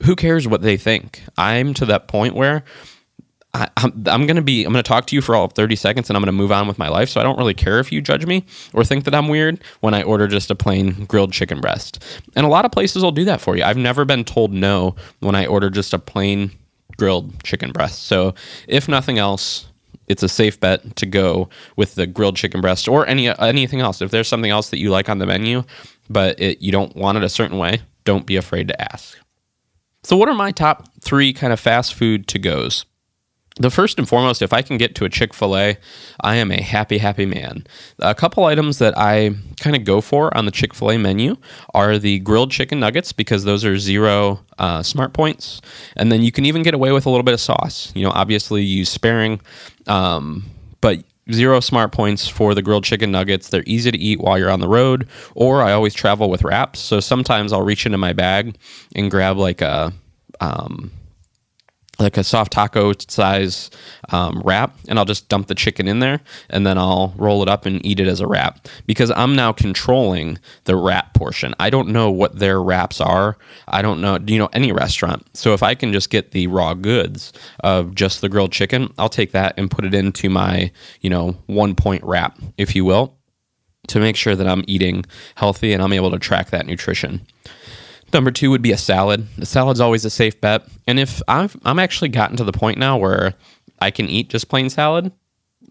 who 0.02 0.16
cares 0.16 0.46
what 0.46 0.62
they 0.62 0.76
think? 0.76 1.22
I'm 1.36 1.74
to 1.74 1.86
that 1.86 2.08
point 2.08 2.34
where 2.34 2.64
I, 3.54 3.68
am 3.76 4.04
I'm 4.06 4.26
going 4.26 4.36
to 4.36 4.42
be, 4.42 4.64
I'm 4.64 4.72
going 4.72 4.82
to 4.82 4.88
talk 4.88 5.06
to 5.06 5.16
you 5.16 5.22
for 5.22 5.34
all 5.34 5.44
of 5.44 5.52
30 5.52 5.76
seconds 5.76 6.10
and 6.10 6.16
I'm 6.16 6.22
going 6.22 6.26
to 6.26 6.32
move 6.32 6.50
on 6.50 6.66
with 6.66 6.78
my 6.78 6.88
life. 6.88 7.08
So 7.08 7.20
I 7.20 7.22
don't 7.22 7.38
really 7.38 7.54
care 7.54 7.78
if 7.78 7.92
you 7.92 8.00
judge 8.00 8.26
me 8.26 8.44
or 8.72 8.84
think 8.84 9.04
that 9.04 9.14
I'm 9.14 9.28
weird 9.28 9.62
when 9.80 9.94
I 9.94 10.02
order 10.02 10.26
just 10.26 10.50
a 10.50 10.54
plain 10.54 11.04
grilled 11.06 11.32
chicken 11.32 11.60
breast. 11.60 12.02
And 12.34 12.44
a 12.44 12.48
lot 12.48 12.64
of 12.64 12.72
places 12.72 13.02
will 13.02 13.12
do 13.12 13.24
that 13.26 13.40
for 13.40 13.56
you. 13.56 13.62
I've 13.62 13.76
never 13.76 14.04
been 14.04 14.24
told 14.24 14.52
no 14.52 14.96
when 15.20 15.34
I 15.34 15.46
order 15.46 15.70
just 15.70 15.94
a 15.94 15.98
plain 15.98 16.50
grilled 16.96 17.42
chicken 17.44 17.72
breast. 17.72 18.04
So 18.04 18.34
if 18.66 18.88
nothing 18.88 19.18
else, 19.18 19.66
it's 20.08 20.22
a 20.22 20.28
safe 20.28 20.58
bet 20.60 20.96
to 20.96 21.06
go 21.06 21.48
with 21.76 21.94
the 21.94 22.06
grilled 22.06 22.36
chicken 22.36 22.60
breast 22.60 22.88
or 22.88 23.06
any 23.06 23.28
anything 23.38 23.80
else. 23.80 24.02
If 24.02 24.10
there's 24.10 24.28
something 24.28 24.50
else 24.50 24.70
that 24.70 24.78
you 24.78 24.90
like 24.90 25.08
on 25.08 25.18
the 25.18 25.26
menu, 25.26 25.64
but 26.08 26.40
it, 26.40 26.60
you 26.62 26.72
don't 26.72 26.94
want 26.96 27.18
it 27.18 27.24
a 27.24 27.28
certain 27.28 27.58
way, 27.58 27.80
don't 28.04 28.26
be 28.26 28.36
afraid 28.36 28.68
to 28.68 28.92
ask. 28.92 29.18
So, 30.02 30.16
what 30.16 30.28
are 30.28 30.34
my 30.34 30.50
top 30.50 30.88
three 31.00 31.32
kind 31.32 31.52
of 31.52 31.60
fast 31.60 31.94
food 31.94 32.26
to 32.28 32.38
goes? 32.38 32.84
The 33.56 33.70
first 33.70 34.00
and 34.00 34.08
foremost, 34.08 34.42
if 34.42 34.52
I 34.52 34.62
can 34.62 34.78
get 34.78 34.96
to 34.96 35.04
a 35.04 35.08
Chick 35.08 35.32
fil 35.32 35.56
A, 35.56 35.78
I 36.22 36.34
am 36.34 36.50
a 36.50 36.60
happy, 36.60 36.98
happy 36.98 37.24
man. 37.24 37.64
A 38.00 38.12
couple 38.12 38.44
items 38.46 38.78
that 38.78 38.98
I 38.98 39.30
kind 39.60 39.76
of 39.76 39.84
go 39.84 40.00
for 40.00 40.36
on 40.36 40.44
the 40.44 40.50
Chick 40.50 40.74
fil 40.74 40.90
A 40.90 40.98
menu 40.98 41.36
are 41.72 41.96
the 41.96 42.18
grilled 42.18 42.50
chicken 42.50 42.80
nuggets 42.80 43.12
because 43.12 43.44
those 43.44 43.64
are 43.64 43.78
zero 43.78 44.40
uh, 44.58 44.82
smart 44.82 45.12
points. 45.12 45.60
And 45.96 46.10
then 46.10 46.20
you 46.20 46.32
can 46.32 46.46
even 46.46 46.64
get 46.64 46.74
away 46.74 46.90
with 46.90 47.06
a 47.06 47.10
little 47.10 47.22
bit 47.22 47.32
of 47.32 47.40
sauce. 47.40 47.92
You 47.94 48.02
know, 48.02 48.10
obviously 48.10 48.64
use 48.64 48.88
sparing, 48.88 49.40
um, 49.86 50.44
but 50.80 51.04
zero 51.30 51.60
smart 51.60 51.92
points 51.92 52.26
for 52.26 52.56
the 52.56 52.62
grilled 52.62 52.82
chicken 52.82 53.12
nuggets. 53.12 53.50
They're 53.50 53.62
easy 53.68 53.92
to 53.92 53.98
eat 53.98 54.18
while 54.18 54.36
you're 54.36 54.50
on 54.50 54.60
the 54.60 54.68
road, 54.68 55.06
or 55.36 55.62
I 55.62 55.70
always 55.74 55.94
travel 55.94 56.28
with 56.28 56.42
wraps. 56.42 56.80
So 56.80 56.98
sometimes 56.98 57.52
I'll 57.52 57.62
reach 57.62 57.86
into 57.86 57.98
my 57.98 58.14
bag 58.14 58.56
and 58.96 59.12
grab 59.12 59.36
like 59.36 59.60
a. 59.60 59.92
Um, 60.40 60.90
like 61.98 62.16
a 62.16 62.24
soft 62.24 62.52
taco 62.52 62.92
size 63.08 63.70
um, 64.10 64.42
wrap 64.44 64.76
and 64.88 64.98
I'll 64.98 65.04
just 65.04 65.28
dump 65.28 65.46
the 65.46 65.54
chicken 65.54 65.86
in 65.86 66.00
there 66.00 66.20
and 66.50 66.66
then 66.66 66.78
I'll 66.78 67.14
roll 67.16 67.42
it 67.42 67.48
up 67.48 67.66
and 67.66 67.84
eat 67.84 68.00
it 68.00 68.08
as 68.08 68.20
a 68.20 68.26
wrap 68.26 68.66
because 68.86 69.10
I'm 69.12 69.36
now 69.36 69.52
controlling 69.52 70.38
the 70.64 70.76
wrap 70.76 71.14
portion. 71.14 71.54
I 71.58 71.70
don't 71.70 71.88
know 71.88 72.10
what 72.10 72.38
their 72.38 72.62
wraps 72.62 73.00
are. 73.00 73.36
I 73.68 73.82
don't 73.82 74.00
know, 74.00 74.18
you 74.26 74.38
know, 74.38 74.48
any 74.52 74.72
restaurant. 74.72 75.26
So 75.36 75.54
if 75.54 75.62
I 75.62 75.74
can 75.74 75.92
just 75.92 76.10
get 76.10 76.32
the 76.32 76.46
raw 76.48 76.74
goods 76.74 77.32
of 77.60 77.94
just 77.94 78.20
the 78.20 78.28
grilled 78.28 78.52
chicken, 78.52 78.92
I'll 78.98 79.08
take 79.08 79.32
that 79.32 79.54
and 79.56 79.70
put 79.70 79.84
it 79.84 79.94
into 79.94 80.28
my, 80.28 80.70
you 81.00 81.10
know, 81.10 81.36
one 81.46 81.74
point 81.74 82.02
wrap, 82.04 82.38
if 82.58 82.74
you 82.74 82.84
will, 82.84 83.16
to 83.88 84.00
make 84.00 84.16
sure 84.16 84.34
that 84.34 84.46
I'm 84.46 84.64
eating 84.66 85.04
healthy 85.34 85.72
and 85.72 85.82
I'm 85.82 85.92
able 85.92 86.10
to 86.10 86.18
track 86.18 86.50
that 86.50 86.66
nutrition. 86.66 87.26
Number 88.14 88.30
two 88.30 88.50
would 88.50 88.62
be 88.62 88.70
a 88.70 88.78
salad. 88.78 89.26
The 89.36 89.44
salad's 89.44 89.80
always 89.80 90.04
a 90.04 90.10
safe 90.10 90.40
bet. 90.40 90.66
And 90.86 91.00
if 91.00 91.20
I've 91.26 91.56
I'm 91.64 91.80
actually 91.80 92.10
gotten 92.10 92.36
to 92.36 92.44
the 92.44 92.52
point 92.52 92.78
now 92.78 92.96
where 92.96 93.34
I 93.80 93.90
can 93.90 94.08
eat 94.08 94.30
just 94.30 94.48
plain 94.48 94.70
salad. 94.70 95.12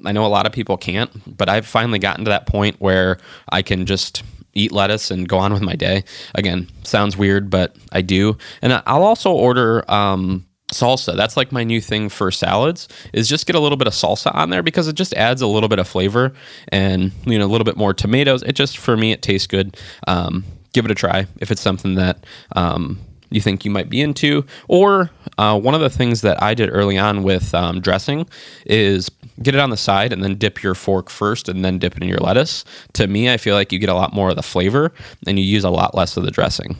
I 0.06 0.12
know 0.12 0.26
a 0.26 0.28
lot 0.28 0.46
of 0.46 0.52
people 0.52 0.76
can't, 0.76 1.38
but 1.38 1.48
I've 1.48 1.66
finally 1.66 2.00
gotten 2.00 2.26
to 2.26 2.30
that 2.30 2.46
point 2.46 2.76
where 2.80 3.18
I 3.48 3.62
can 3.62 3.86
just 3.86 4.24
eat 4.54 4.74
lettuce 4.74 5.10
and 5.10 5.28
go 5.28 5.38
on 5.38 5.54
with 5.54 5.62
my 5.62 5.76
day. 5.76 6.04
Again, 6.36 6.68
sounds 6.84 7.16
weird, 7.16 7.50
but 7.50 7.76
I 7.92 8.02
do. 8.02 8.38
And 8.62 8.74
I'll 8.74 9.04
also 9.04 9.32
order 9.32 9.90
um, 9.90 10.46
salsa. 10.74 11.16
That's 11.16 11.38
like 11.38 11.54
my 11.54 11.64
new 11.64 11.80
thing 11.80 12.10
for 12.10 12.30
salads 12.30 12.90
is 13.14 13.30
just 13.30 13.46
get 13.46 13.56
a 13.56 13.60
little 13.60 13.78
bit 13.78 13.88
of 13.88 13.94
salsa 13.94 14.36
on 14.36 14.50
there 14.50 14.64
because 14.64 14.90
it 14.90 14.96
just 14.96 15.14
adds 15.14 15.42
a 15.42 15.48
little 15.48 15.70
bit 15.70 15.80
of 15.80 15.88
flavor 15.88 16.34
and 16.68 17.12
you 17.26 17.40
know 17.40 17.46
a 17.46 17.48
little 17.48 17.66
bit 17.66 17.78
more 17.78 17.94
tomatoes. 17.94 18.44
It 18.44 18.54
just 18.54 18.78
for 18.78 18.98
me 18.98 19.14
it 19.14 19.22
tastes 19.22 19.48
good. 19.48 19.78
Um, 20.08 20.44
give 20.74 20.86
it 20.86 20.92
a 20.92 20.96
try 20.96 21.28
if 21.40 21.52
it's 21.52 21.62
something 21.62 21.96
that 21.96 22.26
um, 22.56 23.00
you 23.30 23.42
think 23.42 23.66
you 23.66 23.72
might 23.72 23.90
be 23.90 24.02
into. 24.02 24.46
Or 24.68 25.10
uh, 25.38 25.60
one 25.60 25.74
of 25.74 25.82
the 25.82 25.90
things 25.90 26.22
that 26.22 26.42
I 26.42 26.54
did 26.54 26.70
early 26.72 26.98
on 26.98 27.24
with 27.24 27.54
um, 27.54 27.82
dressing 27.82 28.28
is 28.66 29.10
get 29.42 29.56
it 29.56 29.62
on 29.62 29.72
the 29.72 29.78
side 29.78 30.14
and 30.14 30.24
then 30.24 30.36
dip 30.36 30.62
your 30.62 30.76
fork 30.76 31.10
first 31.10 31.50
and 31.50 31.66
then 31.66 31.80
dip 31.80 31.98
it 31.98 32.04
in 32.04 32.10
your 32.10 32.20
lettuce. 32.20 32.64
To 32.94 33.08
me, 33.08 33.32
I 33.32 33.38
feel 33.38 33.56
like 33.56 33.72
you 33.72 33.80
get 33.80 33.90
a 33.90 33.96
lot 33.96 34.14
more 34.14 34.30
of 34.30 34.36
the 34.36 34.44
flavor 34.44 34.94
and 35.26 35.40
you 35.40 35.46
use 35.46 35.64
a 35.64 35.70
lot 35.70 35.96
less 35.96 36.18
of 36.18 36.24
the 36.24 36.32
dressing. 36.32 36.78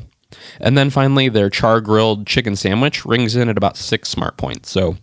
And 0.60 0.78
then 0.78 0.90
finally, 0.90 1.30
their 1.30 1.50
char 1.50 1.82
grilled 1.82 2.28
chicken 2.28 2.56
sandwich 2.56 3.06
rings 3.06 3.36
in 3.36 3.50
at 3.50 3.58
about 3.58 3.78
six 3.78 4.10
smart 4.10 4.38
points. 4.38 4.72
So, 4.72 4.98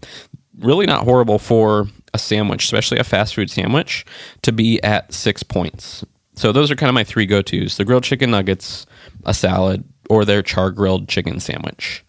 really 0.58 0.86
not 0.86 1.04
horrible 1.04 1.38
for 1.38 1.86
a 2.12 2.18
sandwich, 2.18 2.64
especially 2.64 2.98
a 2.98 3.04
fast 3.04 3.34
food 3.34 3.50
sandwich, 3.50 4.04
to 4.42 4.52
be 4.52 4.82
at 4.82 5.12
six 5.12 5.42
points. 5.42 6.04
So 6.40 6.52
those 6.52 6.70
are 6.70 6.74
kind 6.74 6.88
of 6.88 6.94
my 6.94 7.04
three 7.04 7.26
go 7.26 7.42
tos 7.42 7.76
the 7.76 7.84
grilled 7.84 8.02
chicken 8.02 8.30
nuggets, 8.30 8.86
a 9.26 9.34
salad, 9.34 9.84
or 10.08 10.24
their 10.24 10.40
char 10.40 10.70
grilled 10.70 11.06
chicken 11.06 11.38
sandwich. 11.38 12.02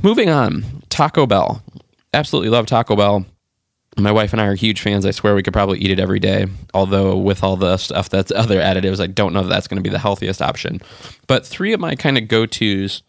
Moving 0.00 0.30
on, 0.30 0.64
Taco 0.90 1.26
Bell. 1.26 1.60
Absolutely 2.14 2.50
love 2.50 2.66
Taco 2.66 2.94
Bell. 2.94 3.26
My 3.96 4.12
wife 4.12 4.32
and 4.32 4.40
I 4.40 4.46
are 4.46 4.54
huge 4.54 4.80
fans. 4.80 5.04
I 5.04 5.10
swear 5.10 5.34
we 5.34 5.42
could 5.42 5.52
probably 5.52 5.80
eat 5.80 5.90
it 5.90 5.98
every 5.98 6.20
day. 6.20 6.46
Although, 6.72 7.16
with 7.16 7.42
all 7.42 7.56
the 7.56 7.78
stuff 7.78 8.08
that's 8.08 8.30
other 8.36 8.60
additives, 8.60 9.00
I 9.00 9.08
don't 9.08 9.32
know 9.32 9.42
that 9.42 9.48
that's 9.48 9.66
going 9.66 9.82
to 9.82 9.88
be 9.88 9.92
the 9.92 9.98
healthiest 9.98 10.40
option. 10.40 10.80
But 11.26 11.44
three 11.44 11.72
of 11.72 11.80
my 11.80 11.96
kind 11.96 12.16
of 12.16 12.28
go 12.28 12.46
tos 12.46 13.02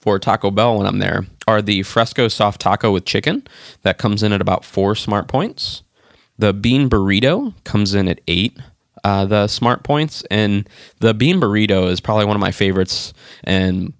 for 0.00 0.18
Taco 0.18 0.50
Bell 0.50 0.76
when 0.76 0.86
I'm 0.86 0.98
there 0.98 1.24
are 1.48 1.62
the 1.62 1.84
Fresco 1.84 2.28
soft 2.28 2.60
taco 2.60 2.92
with 2.92 3.06
chicken. 3.06 3.46
That 3.80 3.96
comes 3.96 4.22
in 4.22 4.34
at 4.34 4.42
about 4.42 4.62
four 4.62 4.94
smart 4.94 5.26
points. 5.26 5.84
The 6.36 6.52
bean 6.52 6.90
burrito 6.90 7.54
comes 7.64 7.94
in 7.94 8.08
at 8.08 8.20
eight 8.28 8.58
uh, 9.06 9.24
the 9.24 9.46
smart 9.46 9.84
points, 9.84 10.24
and 10.32 10.68
the 10.98 11.14
bean 11.14 11.40
burrito 11.40 11.88
is 11.88 12.00
probably 12.00 12.24
one 12.24 12.34
of 12.34 12.40
my 12.40 12.50
favorites. 12.50 13.14
And 13.44 13.92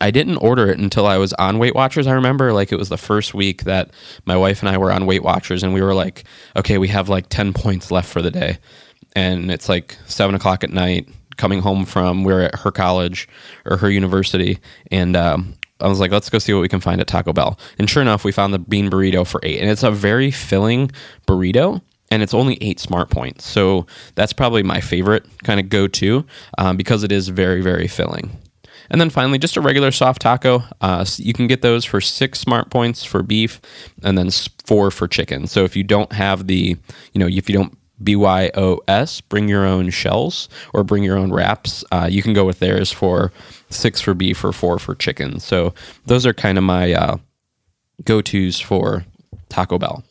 I 0.00 0.12
didn't 0.12 0.36
order 0.36 0.70
it 0.70 0.78
until 0.78 1.08
I 1.08 1.16
was 1.16 1.32
on 1.32 1.58
Weight 1.58 1.74
Watchers. 1.74 2.06
I 2.06 2.12
remember 2.12 2.52
like 2.52 2.70
it 2.70 2.78
was 2.78 2.88
the 2.88 2.96
first 2.96 3.34
week 3.34 3.64
that 3.64 3.90
my 4.24 4.36
wife 4.36 4.60
and 4.60 4.68
I 4.68 4.78
were 4.78 4.92
on 4.92 5.06
Weight 5.06 5.24
Watchers, 5.24 5.64
and 5.64 5.74
we 5.74 5.82
were 5.82 5.92
like, 5.92 6.22
okay, 6.54 6.78
we 6.78 6.86
have 6.86 7.08
like 7.08 7.30
10 7.30 7.52
points 7.52 7.90
left 7.90 8.08
for 8.08 8.22
the 8.22 8.30
day. 8.30 8.58
And 9.16 9.50
it's 9.50 9.68
like 9.68 9.98
seven 10.06 10.36
o'clock 10.36 10.62
at 10.62 10.70
night, 10.70 11.08
coming 11.36 11.58
home 11.60 11.84
from, 11.84 12.22
we 12.22 12.32
are 12.32 12.42
at 12.42 12.54
her 12.60 12.70
college 12.70 13.28
or 13.66 13.76
her 13.76 13.90
university. 13.90 14.60
And 14.92 15.16
um, 15.16 15.54
I 15.80 15.88
was 15.88 15.98
like, 15.98 16.12
let's 16.12 16.30
go 16.30 16.38
see 16.38 16.54
what 16.54 16.60
we 16.60 16.68
can 16.68 16.78
find 16.78 17.00
at 17.00 17.08
Taco 17.08 17.32
Bell. 17.32 17.58
And 17.76 17.90
sure 17.90 18.02
enough, 18.02 18.22
we 18.22 18.30
found 18.30 18.54
the 18.54 18.60
bean 18.60 18.88
burrito 18.88 19.26
for 19.26 19.40
eight. 19.42 19.58
And 19.58 19.68
it's 19.68 19.82
a 19.82 19.90
very 19.90 20.30
filling 20.30 20.92
burrito 21.26 21.82
and 22.12 22.22
it's 22.22 22.34
only 22.34 22.58
eight 22.60 22.78
smart 22.78 23.08
points. 23.08 23.48
So 23.48 23.86
that's 24.16 24.34
probably 24.34 24.62
my 24.62 24.82
favorite 24.82 25.24
kind 25.44 25.58
of 25.58 25.70
go 25.70 25.88
to 25.88 26.26
um, 26.58 26.76
because 26.76 27.02
it 27.04 27.10
is 27.10 27.28
very, 27.28 27.62
very 27.62 27.88
filling. 27.88 28.36
And 28.90 29.00
then 29.00 29.08
finally, 29.08 29.38
just 29.38 29.56
a 29.56 29.62
regular 29.62 29.90
soft 29.90 30.20
taco. 30.20 30.62
Uh, 30.82 31.06
you 31.16 31.32
can 31.32 31.46
get 31.46 31.62
those 31.62 31.86
for 31.86 32.02
six 32.02 32.38
smart 32.38 32.68
points 32.68 33.02
for 33.02 33.22
beef 33.22 33.62
and 34.02 34.18
then 34.18 34.28
four 34.66 34.90
for 34.90 35.08
chicken. 35.08 35.46
So 35.46 35.64
if 35.64 35.74
you 35.74 35.84
don't 35.84 36.12
have 36.12 36.48
the, 36.48 36.76
you 37.14 37.18
know, 37.18 37.26
if 37.26 37.48
you 37.48 37.56
don't 37.56 37.78
BYOS, 38.04 39.22
bring 39.30 39.48
your 39.48 39.64
own 39.64 39.88
shells 39.88 40.50
or 40.74 40.84
bring 40.84 41.04
your 41.04 41.16
own 41.16 41.32
wraps, 41.32 41.82
uh, 41.92 42.08
you 42.10 42.22
can 42.22 42.34
go 42.34 42.44
with 42.44 42.58
theirs 42.58 42.92
for 42.92 43.32
six 43.70 44.02
for 44.02 44.12
beef 44.12 44.44
or 44.44 44.52
four 44.52 44.78
for 44.78 44.94
chicken. 44.94 45.40
So 45.40 45.72
those 46.04 46.26
are 46.26 46.34
kind 46.34 46.58
of 46.58 46.64
my 46.64 46.92
uh, 46.92 47.16
go 48.04 48.20
tos 48.20 48.60
for 48.60 49.06
Taco 49.48 49.78
Bell. 49.78 50.04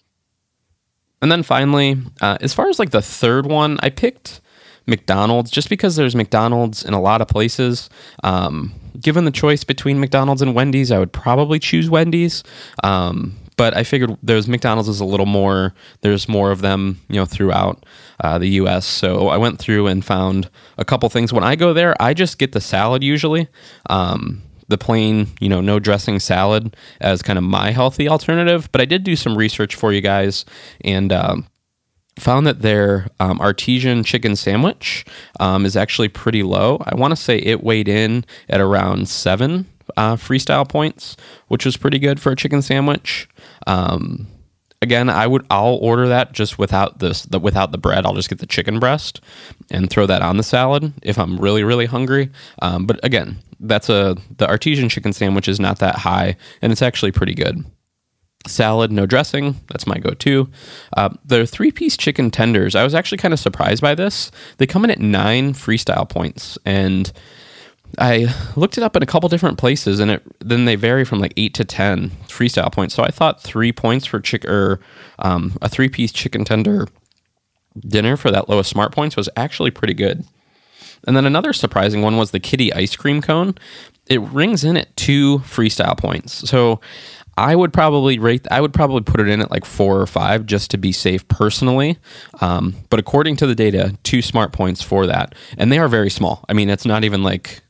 And 1.22 1.32
then 1.32 1.44
finally, 1.44 1.98
uh, 2.22 2.38
as 2.42 2.54
far 2.54 2.70
as 2.70 2.80
like 2.80 2.92
the 2.92 3.02
third 3.02 3.46
one, 3.46 3.78
I 3.82 3.90
picked 3.90 4.42
McDonald's 4.88 5.52
just 5.52 5.70
because 5.70 5.96
there's 5.96 6.16
McDonald's 6.16 6.84
in 6.84 6.94
a 6.94 7.02
lot 7.02 7.22
of 7.22 7.28
places. 7.28 7.90
Um, 8.24 8.74
given 9.00 9.26
the 9.26 9.32
choice 9.32 9.64
between 9.64 10.00
McDonald's 10.00 10.42
and 10.42 10.56
Wendy's, 10.56 10.92
I 10.92 11.00
would 11.00 11.14
probably 11.14 11.60
choose 11.60 11.90
Wendy's. 11.90 12.44
Um, 12.84 13.38
but 13.58 13.78
I 13.78 13.84
figured 13.84 14.18
there's 14.24 14.48
McDonald's 14.48 14.90
is 14.90 15.00
a 15.00 15.06
little 15.06 15.28
more. 15.28 15.76
There's 16.02 16.28
more 16.28 16.50
of 16.50 16.62
them, 16.62 17.00
you 17.10 17.18
know, 17.18 17.26
throughout 17.26 17.86
uh, 18.20 18.40
the 18.40 18.48
U.S. 18.50 18.88
So 18.88 19.28
I 19.28 19.38
went 19.38 19.60
through 19.60 19.86
and 19.86 20.04
found 20.04 20.50
a 20.80 20.86
couple 20.86 21.08
things. 21.10 21.32
When 21.32 21.44
I 21.44 21.56
go 21.56 21.72
there, 21.72 21.96
I 22.02 22.16
just 22.16 22.40
get 22.40 22.54
the 22.54 22.62
salad 22.62 23.04
usually. 23.04 23.48
Um, 23.88 24.42
the 24.72 24.78
plain, 24.78 25.28
you 25.40 25.48
know, 25.48 25.62
no 25.62 25.80
dressing 25.80 26.20
salad 26.20 26.76
as 27.00 27.22
kind 27.22 27.38
of 27.38 27.44
my 27.44 27.72
healthy 27.72 28.10
alternative. 28.10 28.70
But 28.72 28.82
I 28.82 28.86
did 28.86 29.04
do 29.04 29.16
some 29.16 29.38
research 29.38 29.76
for 29.76 29.94
you 29.94 30.02
guys 30.02 30.46
and 30.84 31.14
um, 31.14 31.46
found 32.18 32.48
that 32.48 32.62
their 32.62 33.08
um, 33.20 33.40
artesian 33.40 34.04
chicken 34.04 34.36
sandwich 34.36 35.06
um, 35.40 35.66
is 35.66 35.78
actually 35.78 36.10
pretty 36.10 36.44
low. 36.44 36.82
I 36.86 36.96
want 36.96 37.12
to 37.12 37.16
say 37.16 37.38
it 37.38 37.64
weighed 37.64 37.88
in 37.88 38.26
at 38.50 38.60
around 38.60 39.08
seven 39.08 39.68
uh, 39.98 40.16
freestyle 40.16 40.68
points, 40.68 41.18
which 41.48 41.66
was 41.66 41.78
pretty 41.78 42.00
good 42.00 42.20
for 42.20 42.32
a 42.32 42.36
chicken 42.36 42.62
sandwich. 42.62 43.30
Um, 43.68 44.28
again, 44.82 45.10
I 45.10 45.28
would 45.28 45.46
I'll 45.50 45.76
order 45.76 46.08
that 46.08 46.32
just 46.34 46.58
without 46.58 47.00
this 47.00 47.24
the, 47.24 47.40
without 47.40 47.72
the 47.72 47.78
bread. 47.78 48.06
I'll 48.06 48.16
just 48.16 48.30
get 48.30 48.40
the 48.40 48.46
chicken 48.46 48.80
breast 48.80 49.22
and 49.70 49.90
throw 49.90 50.06
that 50.06 50.22
on 50.22 50.38
the 50.38 50.44
salad 50.44 50.94
if 51.02 51.18
I'm 51.18 51.38
really 51.38 51.64
really 51.64 51.86
hungry. 51.86 52.30
Um, 52.62 52.86
but 52.86 53.00
again, 53.04 53.40
that's 53.62 53.90
a 53.90 54.18
the 54.38 54.48
artesian 54.48 54.90
chicken 54.90 55.14
sandwich 55.14 55.48
is 55.48 55.60
not 55.60 55.80
that 55.80 55.96
high, 55.96 56.36
and 56.62 56.72
it's 56.72 56.82
actually 56.82 57.12
pretty 57.12 57.34
good. 57.34 57.64
Salad, 58.48 58.92
no 58.92 59.06
dressing. 59.06 59.56
That's 59.68 59.86
my 59.86 60.00
go-to. 60.00 60.50
Uh, 60.98 61.10
the 61.24 61.46
three-piece 61.46 61.96
chicken 61.96 62.32
tenders. 62.32 62.76
I 62.76 62.84
was 62.84 62.96
actually 62.96 63.20
kind 63.20 63.36
of 63.36 63.40
surprised 63.40 63.84
by 63.84 63.94
this. 63.94 64.32
They 64.58 64.66
come 64.66 64.84
in 64.84 64.90
at 64.90 65.00
nine 65.00 65.54
freestyle 65.54 66.10
points, 66.10 66.58
and 66.66 67.12
I 68.00 68.34
looked 68.56 68.80
it 68.80 68.84
up 68.84 68.96
in 68.96 69.04
a 69.04 69.06
couple 69.06 69.30
different 69.30 69.60
places, 69.60 70.00
and 70.00 70.12
it 70.12 70.24
then 70.40 70.66
they 70.66 70.76
vary 70.76 71.06
from 71.06 71.20
like 71.20 71.34
eight 71.38 71.54
to 71.56 71.66
ten 71.66 72.10
freestyle 72.28 72.72
points. 72.72 72.96
So 72.96 73.04
I 73.04 73.12
thought 73.12 73.42
three 73.42 73.72
points 73.72 74.08
for 74.08 74.20
chick 74.20 74.44
or 74.46 74.80
um, 75.20 75.58
a 75.62 75.70
three 75.70 75.90
piece 75.90 76.12
chicken 76.12 76.44
tender 76.44 76.88
dinner 77.80 78.18
for 78.18 78.32
that 78.32 78.50
lowest 78.50 78.70
smart 78.70 78.92
points 78.92 79.16
was 79.16 79.30
actually 79.38 79.72
pretty 79.72 79.94
good. 79.94 80.26
And 81.08 81.16
then 81.16 81.26
another 81.26 81.54
surprising 81.54 82.02
one 82.02 82.18
was 82.18 82.32
the 82.32 82.40
kiddie 82.40 82.74
ice 82.74 82.96
cream 82.96 83.22
cone. 83.22 83.56
It 84.08 84.22
rings 84.22 84.64
in 84.64 84.78
at 84.78 84.96
two 84.98 85.40
freestyle 85.40 85.98
points. 85.98 86.50
So 86.50 86.82
I 87.38 87.56
would 87.56 87.72
probably 87.72 88.20
rate. 88.20 88.48
I 88.52 88.62
would 88.62 88.74
probably 88.74 89.02
put 89.02 89.20
it 89.20 89.28
in 89.28 89.42
at 89.42 89.52
like 89.52 89.66
four 89.66 90.00
or 90.00 90.06
five 90.06 90.46
just 90.46 90.72
to 90.72 90.78
be 90.78 90.92
safe 90.92 91.28
personally. 91.28 91.98
Um, 92.42 92.76
but 92.90 93.00
according 93.00 93.38
to 93.38 93.48
the 93.48 93.56
data, 93.56 93.98
two 94.04 94.22
smart 94.22 94.52
points 94.52 94.82
for 94.82 95.08
that, 95.08 95.34
and 95.58 95.72
they 95.72 95.80
are 95.80 95.88
very 95.88 96.10
small. 96.10 96.44
I 96.50 96.54
mean, 96.54 96.70
it's 96.70 96.86
not 96.86 97.04
even 97.04 97.24
like 97.24 97.62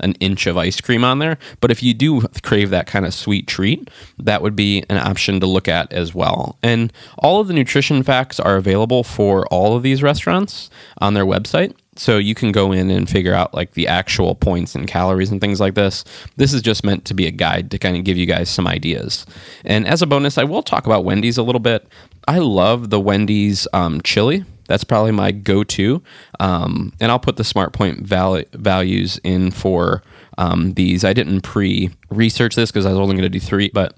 an 0.00 0.12
inch 0.14 0.46
of 0.46 0.56
ice 0.56 0.80
cream 0.80 1.04
on 1.04 1.18
there. 1.18 1.38
But 1.60 1.70
if 1.70 1.82
you 1.82 1.94
do 1.94 2.22
crave 2.42 2.70
that 2.70 2.86
kind 2.86 3.06
of 3.06 3.14
sweet 3.14 3.46
treat, 3.46 3.90
that 4.18 4.42
would 4.42 4.56
be 4.56 4.84
an 4.88 4.98
option 4.98 5.40
to 5.40 5.46
look 5.46 5.68
at 5.68 5.92
as 5.92 6.14
well. 6.14 6.58
And 6.62 6.92
all 7.18 7.40
of 7.40 7.48
the 7.48 7.54
nutrition 7.54 8.02
facts 8.02 8.40
are 8.40 8.56
available 8.56 9.04
for 9.04 9.46
all 9.46 9.76
of 9.76 9.82
these 9.82 10.02
restaurants 10.02 10.70
on 10.98 11.14
their 11.14 11.26
website. 11.26 11.74
So 11.96 12.18
you 12.18 12.34
can 12.34 12.50
go 12.50 12.72
in 12.72 12.90
and 12.90 13.08
figure 13.08 13.34
out 13.34 13.54
like 13.54 13.74
the 13.74 13.86
actual 13.86 14.34
points 14.34 14.74
and 14.74 14.88
calories 14.88 15.30
and 15.30 15.40
things 15.40 15.60
like 15.60 15.74
this. 15.74 16.04
This 16.36 16.52
is 16.52 16.60
just 16.60 16.84
meant 16.84 17.04
to 17.04 17.14
be 17.14 17.26
a 17.26 17.30
guide 17.30 17.70
to 17.70 17.78
kind 17.78 17.96
of 17.96 18.02
give 18.02 18.16
you 18.16 18.26
guys 18.26 18.50
some 18.50 18.66
ideas. 18.66 19.24
And 19.64 19.86
as 19.86 20.02
a 20.02 20.06
bonus, 20.06 20.36
I 20.36 20.44
will 20.44 20.62
talk 20.62 20.86
about 20.86 21.04
Wendy's 21.04 21.38
a 21.38 21.44
little 21.44 21.60
bit. 21.60 21.86
I 22.26 22.38
love 22.38 22.90
the 22.90 22.98
Wendy's 22.98 23.68
um, 23.72 24.00
chili 24.02 24.44
that's 24.66 24.84
probably 24.84 25.12
my 25.12 25.32
go-to, 25.32 26.02
um, 26.40 26.92
and 27.00 27.10
I'll 27.10 27.18
put 27.18 27.36
the 27.36 27.44
smart 27.44 27.72
point 27.72 28.00
val- 28.00 28.42
values 28.52 29.20
in 29.24 29.50
for 29.50 30.02
um, 30.38 30.74
these. 30.74 31.04
I 31.04 31.12
didn't 31.12 31.42
pre-research 31.42 32.56
this 32.56 32.70
because 32.70 32.86
I 32.86 32.90
was 32.90 32.98
only 32.98 33.14
going 33.14 33.22
to 33.22 33.28
do 33.28 33.40
three, 33.40 33.70
but 33.72 33.96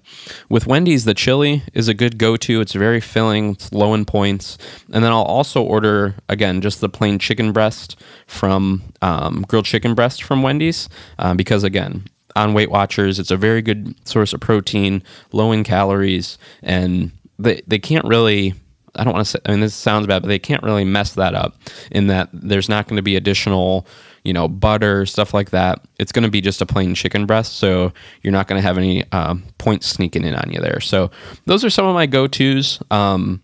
with 0.48 0.66
Wendy's, 0.66 1.04
the 1.04 1.14
chili 1.14 1.62
is 1.72 1.88
a 1.88 1.94
good 1.94 2.18
go-to. 2.18 2.60
It's 2.60 2.72
very 2.72 3.00
filling, 3.00 3.52
it's 3.52 3.72
low 3.72 3.94
in 3.94 4.04
points, 4.04 4.58
and 4.92 5.02
then 5.02 5.12
I'll 5.12 5.22
also 5.22 5.62
order 5.62 6.14
again 6.28 6.60
just 6.60 6.80
the 6.80 6.88
plain 6.88 7.18
chicken 7.18 7.52
breast 7.52 7.98
from 8.26 8.82
um, 9.02 9.44
grilled 9.48 9.66
chicken 9.66 9.94
breast 9.94 10.22
from 10.22 10.42
Wendy's 10.42 10.88
uh, 11.18 11.34
because 11.34 11.64
again 11.64 12.04
on 12.36 12.52
Weight 12.52 12.70
Watchers, 12.70 13.18
it's 13.18 13.30
a 13.30 13.36
very 13.36 13.62
good 13.62 13.94
source 14.06 14.34
of 14.34 14.40
protein, 14.40 15.02
low 15.32 15.52
in 15.52 15.64
calories, 15.64 16.38
and 16.62 17.10
they 17.38 17.62
they 17.66 17.78
can't 17.78 18.04
really 18.04 18.54
I 18.96 19.04
don't 19.04 19.12
want 19.12 19.26
to 19.26 19.30
say, 19.32 19.38
I 19.46 19.52
mean, 19.52 19.60
this 19.60 19.74
sounds 19.74 20.06
bad, 20.06 20.22
but 20.22 20.28
they 20.28 20.38
can't 20.38 20.62
really 20.62 20.84
mess 20.84 21.14
that 21.14 21.34
up 21.34 21.56
in 21.90 22.06
that 22.08 22.28
there's 22.32 22.68
not 22.68 22.88
going 22.88 22.96
to 22.96 23.02
be 23.02 23.16
additional, 23.16 23.86
you 24.24 24.32
know, 24.32 24.48
butter, 24.48 25.06
stuff 25.06 25.34
like 25.34 25.50
that. 25.50 25.84
It's 25.98 26.12
going 26.12 26.24
to 26.24 26.30
be 26.30 26.40
just 26.40 26.60
a 26.60 26.66
plain 26.66 26.94
chicken 26.94 27.26
breast. 27.26 27.56
So 27.56 27.92
you're 28.22 28.32
not 28.32 28.48
going 28.48 28.60
to 28.60 28.66
have 28.66 28.78
any 28.78 29.04
um, 29.12 29.44
points 29.58 29.86
sneaking 29.86 30.24
in 30.24 30.34
on 30.34 30.52
you 30.52 30.60
there. 30.60 30.80
So 30.80 31.10
those 31.44 31.64
are 31.64 31.70
some 31.70 31.86
of 31.86 31.94
my 31.94 32.06
go 32.06 32.26
tos. 32.26 32.80
Um, 32.90 33.42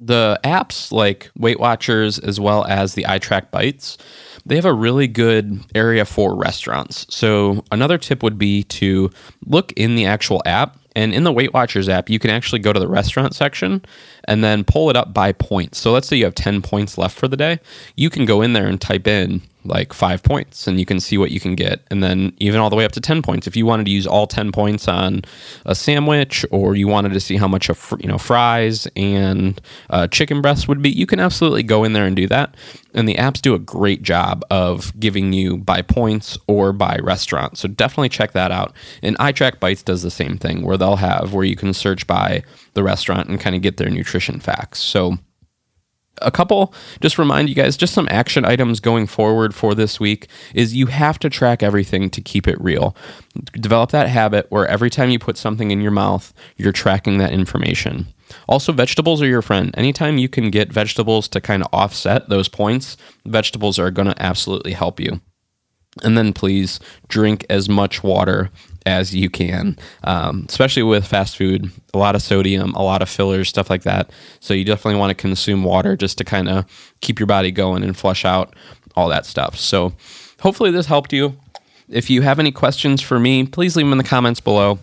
the 0.00 0.38
apps 0.44 0.92
like 0.92 1.30
Weight 1.36 1.58
Watchers 1.58 2.18
as 2.18 2.38
well 2.38 2.64
as 2.66 2.94
the 2.94 3.04
iTrackBites, 3.04 3.96
they 4.46 4.54
have 4.54 4.64
a 4.64 4.72
really 4.72 5.08
good 5.08 5.60
area 5.74 6.04
for 6.04 6.36
restaurants. 6.36 7.06
So 7.14 7.64
another 7.72 7.98
tip 7.98 8.22
would 8.22 8.38
be 8.38 8.62
to 8.64 9.10
look 9.44 9.72
in 9.72 9.96
the 9.96 10.06
actual 10.06 10.40
app 10.46 10.78
and 10.98 11.14
in 11.14 11.22
the 11.22 11.32
Weight 11.32 11.54
Watchers 11.54 11.88
app, 11.88 12.10
you 12.10 12.18
can 12.18 12.28
actually 12.28 12.58
go 12.58 12.72
to 12.72 12.80
the 12.80 12.88
restaurant 12.88 13.32
section 13.32 13.84
and 14.24 14.42
then 14.42 14.64
pull 14.64 14.90
it 14.90 14.96
up 14.96 15.14
by 15.14 15.30
points. 15.30 15.78
So 15.78 15.92
let's 15.92 16.08
say 16.08 16.16
you 16.16 16.24
have 16.24 16.34
10 16.34 16.60
points 16.60 16.98
left 16.98 17.16
for 17.16 17.28
the 17.28 17.36
day. 17.36 17.60
You 17.94 18.10
can 18.10 18.24
go 18.24 18.42
in 18.42 18.52
there 18.52 18.66
and 18.66 18.80
type 18.80 19.06
in 19.06 19.42
like 19.68 19.92
five 19.92 20.22
points 20.22 20.66
and 20.66 20.78
you 20.78 20.86
can 20.86 21.00
see 21.00 21.18
what 21.18 21.30
you 21.30 21.40
can 21.40 21.54
get. 21.54 21.82
And 21.90 22.02
then 22.02 22.32
even 22.38 22.60
all 22.60 22.70
the 22.70 22.76
way 22.76 22.84
up 22.84 22.92
to 22.92 23.00
10 23.00 23.22
points. 23.22 23.46
If 23.46 23.56
you 23.56 23.66
wanted 23.66 23.86
to 23.86 23.92
use 23.92 24.06
all 24.06 24.26
10 24.26 24.52
points 24.52 24.88
on 24.88 25.22
a 25.66 25.74
sandwich 25.74 26.44
or 26.50 26.74
you 26.74 26.88
wanted 26.88 27.12
to 27.12 27.20
see 27.20 27.36
how 27.36 27.48
much 27.48 27.68
of, 27.68 27.94
you 28.00 28.08
know, 28.08 28.18
fries 28.18 28.88
and 28.96 29.60
uh, 29.90 30.06
chicken 30.08 30.42
breasts 30.42 30.66
would 30.68 30.82
be, 30.82 30.90
you 30.90 31.06
can 31.06 31.20
absolutely 31.20 31.62
go 31.62 31.84
in 31.84 31.92
there 31.92 32.06
and 32.06 32.16
do 32.16 32.26
that. 32.26 32.56
And 32.94 33.08
the 33.08 33.14
apps 33.16 33.40
do 33.40 33.54
a 33.54 33.58
great 33.58 34.02
job 34.02 34.44
of 34.50 34.98
giving 34.98 35.32
you 35.32 35.58
by 35.58 35.82
points 35.82 36.38
or 36.46 36.72
by 36.72 36.98
restaurant. 37.02 37.58
So 37.58 37.68
definitely 37.68 38.08
check 38.08 38.32
that 38.32 38.50
out. 38.50 38.74
And 39.02 39.16
iTrackBites 39.18 39.84
does 39.84 40.02
the 40.02 40.10
same 40.10 40.38
thing 40.38 40.62
where 40.62 40.76
they'll 40.76 40.96
have 40.96 41.34
where 41.34 41.44
you 41.44 41.56
can 41.56 41.74
search 41.74 42.06
by 42.06 42.42
the 42.74 42.82
restaurant 42.82 43.28
and 43.28 43.40
kind 43.40 43.54
of 43.54 43.62
get 43.62 43.76
their 43.76 43.90
nutrition 43.90 44.40
facts. 44.40 44.80
So 44.80 45.18
a 46.22 46.30
couple 46.30 46.74
just 47.00 47.18
remind 47.18 47.48
you 47.48 47.54
guys 47.54 47.76
just 47.76 47.94
some 47.94 48.08
action 48.10 48.44
items 48.44 48.80
going 48.80 49.06
forward 49.06 49.54
for 49.54 49.74
this 49.74 49.98
week 50.00 50.28
is 50.54 50.74
you 50.74 50.86
have 50.86 51.18
to 51.18 51.30
track 51.30 51.62
everything 51.62 52.10
to 52.10 52.20
keep 52.20 52.46
it 52.48 52.60
real. 52.60 52.96
Develop 53.52 53.90
that 53.90 54.08
habit 54.08 54.46
where 54.50 54.66
every 54.66 54.90
time 54.90 55.10
you 55.10 55.18
put 55.18 55.36
something 55.36 55.70
in 55.70 55.80
your 55.80 55.90
mouth 55.90 56.32
you're 56.56 56.72
tracking 56.72 57.18
that 57.18 57.32
information. 57.32 58.06
Also 58.48 58.72
vegetables 58.72 59.22
are 59.22 59.26
your 59.26 59.42
friend. 59.42 59.74
Anytime 59.76 60.18
you 60.18 60.28
can 60.28 60.50
get 60.50 60.72
vegetables 60.72 61.28
to 61.28 61.40
kind 61.40 61.62
of 61.62 61.68
offset 61.72 62.28
those 62.28 62.48
points 62.48 62.96
vegetables 63.26 63.78
are 63.78 63.90
going 63.90 64.08
to 64.08 64.22
absolutely 64.22 64.72
help 64.72 65.00
you. 65.00 65.20
And 66.02 66.16
then 66.16 66.32
please 66.32 66.78
drink 67.08 67.44
as 67.50 67.68
much 67.68 68.02
water 68.02 68.50
as 68.86 69.14
you 69.14 69.30
can, 69.30 69.76
um, 70.04 70.46
especially 70.48 70.82
with 70.82 71.06
fast 71.06 71.36
food. 71.36 71.70
A 71.94 71.98
lot 71.98 72.14
of 72.14 72.22
sodium, 72.22 72.74
a 72.74 72.82
lot 72.82 73.02
of 73.02 73.08
fillers, 73.08 73.48
stuff 73.48 73.70
like 73.70 73.82
that. 73.82 74.10
So 74.40 74.54
you 74.54 74.64
definitely 74.64 74.98
want 74.98 75.10
to 75.10 75.14
consume 75.14 75.64
water 75.64 75.96
just 75.96 76.18
to 76.18 76.24
kind 76.24 76.48
of 76.48 76.64
keep 77.00 77.18
your 77.18 77.26
body 77.26 77.50
going 77.50 77.82
and 77.82 77.96
flush 77.96 78.24
out 78.24 78.54
all 78.96 79.08
that 79.08 79.26
stuff. 79.26 79.56
So 79.56 79.92
hopefully 80.40 80.70
this 80.70 80.86
helped 80.86 81.12
you. 81.12 81.38
If 81.88 82.10
you 82.10 82.22
have 82.22 82.38
any 82.38 82.52
questions 82.52 83.00
for 83.00 83.18
me, 83.18 83.46
please 83.46 83.76
leave 83.76 83.86
them 83.86 83.92
in 83.92 83.98
the 83.98 84.04
comments 84.04 84.40
below. 84.40 84.78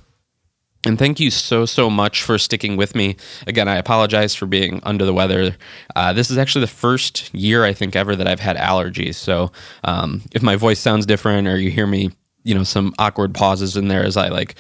And 0.85 0.99
thank 0.99 1.19
you 1.19 1.31
so, 1.31 1.65
so 1.65 1.89
much 1.89 2.21
for 2.21 2.37
sticking 2.37 2.77
with 2.77 2.93
me. 2.93 3.15
Again, 3.47 3.67
I 3.67 3.77
apologize 3.77 4.35
for 4.35 4.45
being 4.45 4.79
under 4.83 5.03
the 5.03 5.13
weather. 5.13 5.55
Uh, 5.95 6.13
this 6.13 6.29
is 6.29 6.37
actually 6.37 6.61
the 6.61 6.67
first 6.67 7.33
year, 7.33 7.65
I 7.65 7.73
think, 7.73 7.95
ever 7.95 8.15
that 8.15 8.27
I've 8.27 8.39
had 8.39 8.55
allergies. 8.55 9.15
So 9.15 9.51
um, 9.83 10.21
if 10.31 10.43
my 10.43 10.55
voice 10.55 10.79
sounds 10.79 11.07
different 11.07 11.47
or 11.47 11.57
you 11.57 11.71
hear 11.71 11.87
me 11.87 12.11
you 12.45 12.55
know 12.55 12.63
some 12.63 12.93
awkward 12.97 13.33
pauses 13.33 13.75
in 13.75 13.89
there 13.89 14.05
as 14.05 14.15
I 14.15 14.29
like 14.29 14.55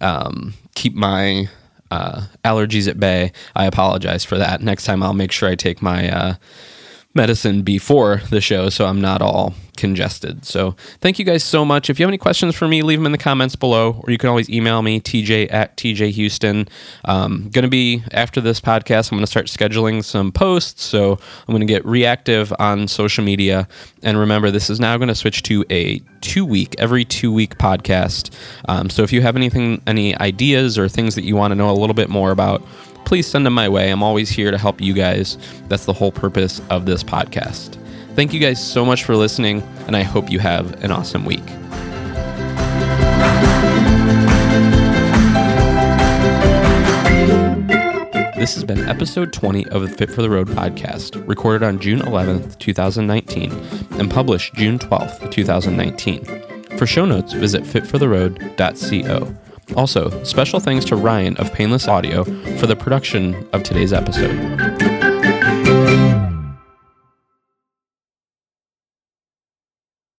um, 0.00 0.54
keep 0.74 0.94
my 0.94 1.48
uh, 1.90 2.26
allergies 2.44 2.88
at 2.88 3.00
bay. 3.00 3.32
I 3.56 3.66
apologize 3.66 4.24
for 4.24 4.38
that. 4.38 4.62
Next 4.62 4.84
time 4.84 5.02
I'll 5.02 5.12
make 5.12 5.32
sure 5.32 5.48
I 5.48 5.56
take 5.56 5.82
my 5.82 6.08
uh, 6.08 6.34
medicine 7.14 7.62
before 7.62 8.22
the 8.30 8.40
show 8.40 8.68
so 8.68 8.86
I'm 8.86 9.00
not 9.00 9.20
all 9.20 9.54
congested. 9.76 10.44
So 10.44 10.76
thank 11.00 11.18
you 11.18 11.24
guys 11.24 11.42
so 11.42 11.64
much. 11.64 11.88
If 11.88 11.98
you 11.98 12.04
have 12.04 12.10
any 12.10 12.18
questions 12.18 12.54
for 12.54 12.68
me, 12.68 12.82
leave 12.82 12.98
them 12.98 13.06
in 13.06 13.12
the 13.12 13.18
comments 13.18 13.56
below, 13.56 14.00
or 14.04 14.10
you 14.10 14.18
can 14.18 14.28
always 14.28 14.50
email 14.50 14.82
me, 14.82 15.00
tj 15.00 15.52
at 15.52 15.76
tjhouston. 15.76 16.68
Um, 17.04 17.48
going 17.50 17.64
to 17.64 17.68
be, 17.68 18.02
after 18.12 18.40
this 18.40 18.60
podcast, 18.60 19.10
I'm 19.10 19.18
going 19.18 19.24
to 19.24 19.30
start 19.30 19.46
scheduling 19.46 20.04
some 20.04 20.32
posts. 20.32 20.84
So 20.84 21.12
I'm 21.12 21.52
going 21.52 21.60
to 21.60 21.66
get 21.66 21.84
reactive 21.84 22.52
on 22.58 22.88
social 22.88 23.24
media. 23.24 23.66
And 24.02 24.18
remember, 24.18 24.50
this 24.50 24.68
is 24.68 24.78
now 24.80 24.96
going 24.96 25.08
to 25.08 25.14
switch 25.14 25.42
to 25.44 25.64
a 25.70 26.00
two 26.20 26.44
week, 26.44 26.74
every 26.78 27.04
two 27.04 27.32
week 27.32 27.58
podcast. 27.58 28.30
Um, 28.68 28.90
so 28.90 29.02
if 29.02 29.12
you 29.12 29.22
have 29.22 29.36
anything, 29.36 29.82
any 29.86 30.16
ideas 30.18 30.78
or 30.78 30.88
things 30.88 31.14
that 31.14 31.24
you 31.24 31.34
want 31.36 31.52
to 31.52 31.54
know 31.56 31.70
a 31.70 31.72
little 31.72 31.94
bit 31.94 32.08
more 32.08 32.30
about, 32.30 32.62
please 33.04 33.26
send 33.26 33.44
them 33.46 33.54
my 33.54 33.68
way. 33.68 33.90
I'm 33.90 34.02
always 34.02 34.30
here 34.30 34.50
to 34.50 34.58
help 34.58 34.80
you 34.80 34.92
guys. 34.92 35.38
That's 35.68 35.86
the 35.86 35.92
whole 35.92 36.12
purpose 36.12 36.60
of 36.70 36.86
this 36.86 37.02
podcast. 37.02 37.81
Thank 38.14 38.34
you 38.34 38.40
guys 38.40 38.62
so 38.62 38.84
much 38.84 39.04
for 39.04 39.16
listening, 39.16 39.62
and 39.86 39.96
I 39.96 40.02
hope 40.02 40.30
you 40.30 40.38
have 40.38 40.84
an 40.84 40.92
awesome 40.92 41.24
week. 41.24 41.44
This 48.36 48.54
has 48.54 48.64
been 48.64 48.88
episode 48.88 49.32
20 49.32 49.68
of 49.68 49.82
the 49.82 49.88
Fit 49.88 50.10
for 50.10 50.20
the 50.20 50.28
Road 50.28 50.48
podcast, 50.48 51.26
recorded 51.26 51.64
on 51.64 51.78
June 51.78 52.00
11th, 52.00 52.58
2019, 52.58 53.52
and 53.92 54.10
published 54.10 54.54
June 54.54 54.78
12th, 54.78 55.30
2019. 55.30 56.24
For 56.76 56.84
show 56.84 57.04
notes, 57.04 57.32
visit 57.32 57.62
fitfortheroad.co. 57.62 59.34
Also, 59.76 60.24
special 60.24 60.60
thanks 60.60 60.84
to 60.86 60.96
Ryan 60.96 61.36
of 61.36 61.52
Painless 61.52 61.86
Audio 61.88 62.24
for 62.58 62.66
the 62.66 62.76
production 62.76 63.48
of 63.52 63.62
today's 63.62 63.92
episode. 63.92 64.81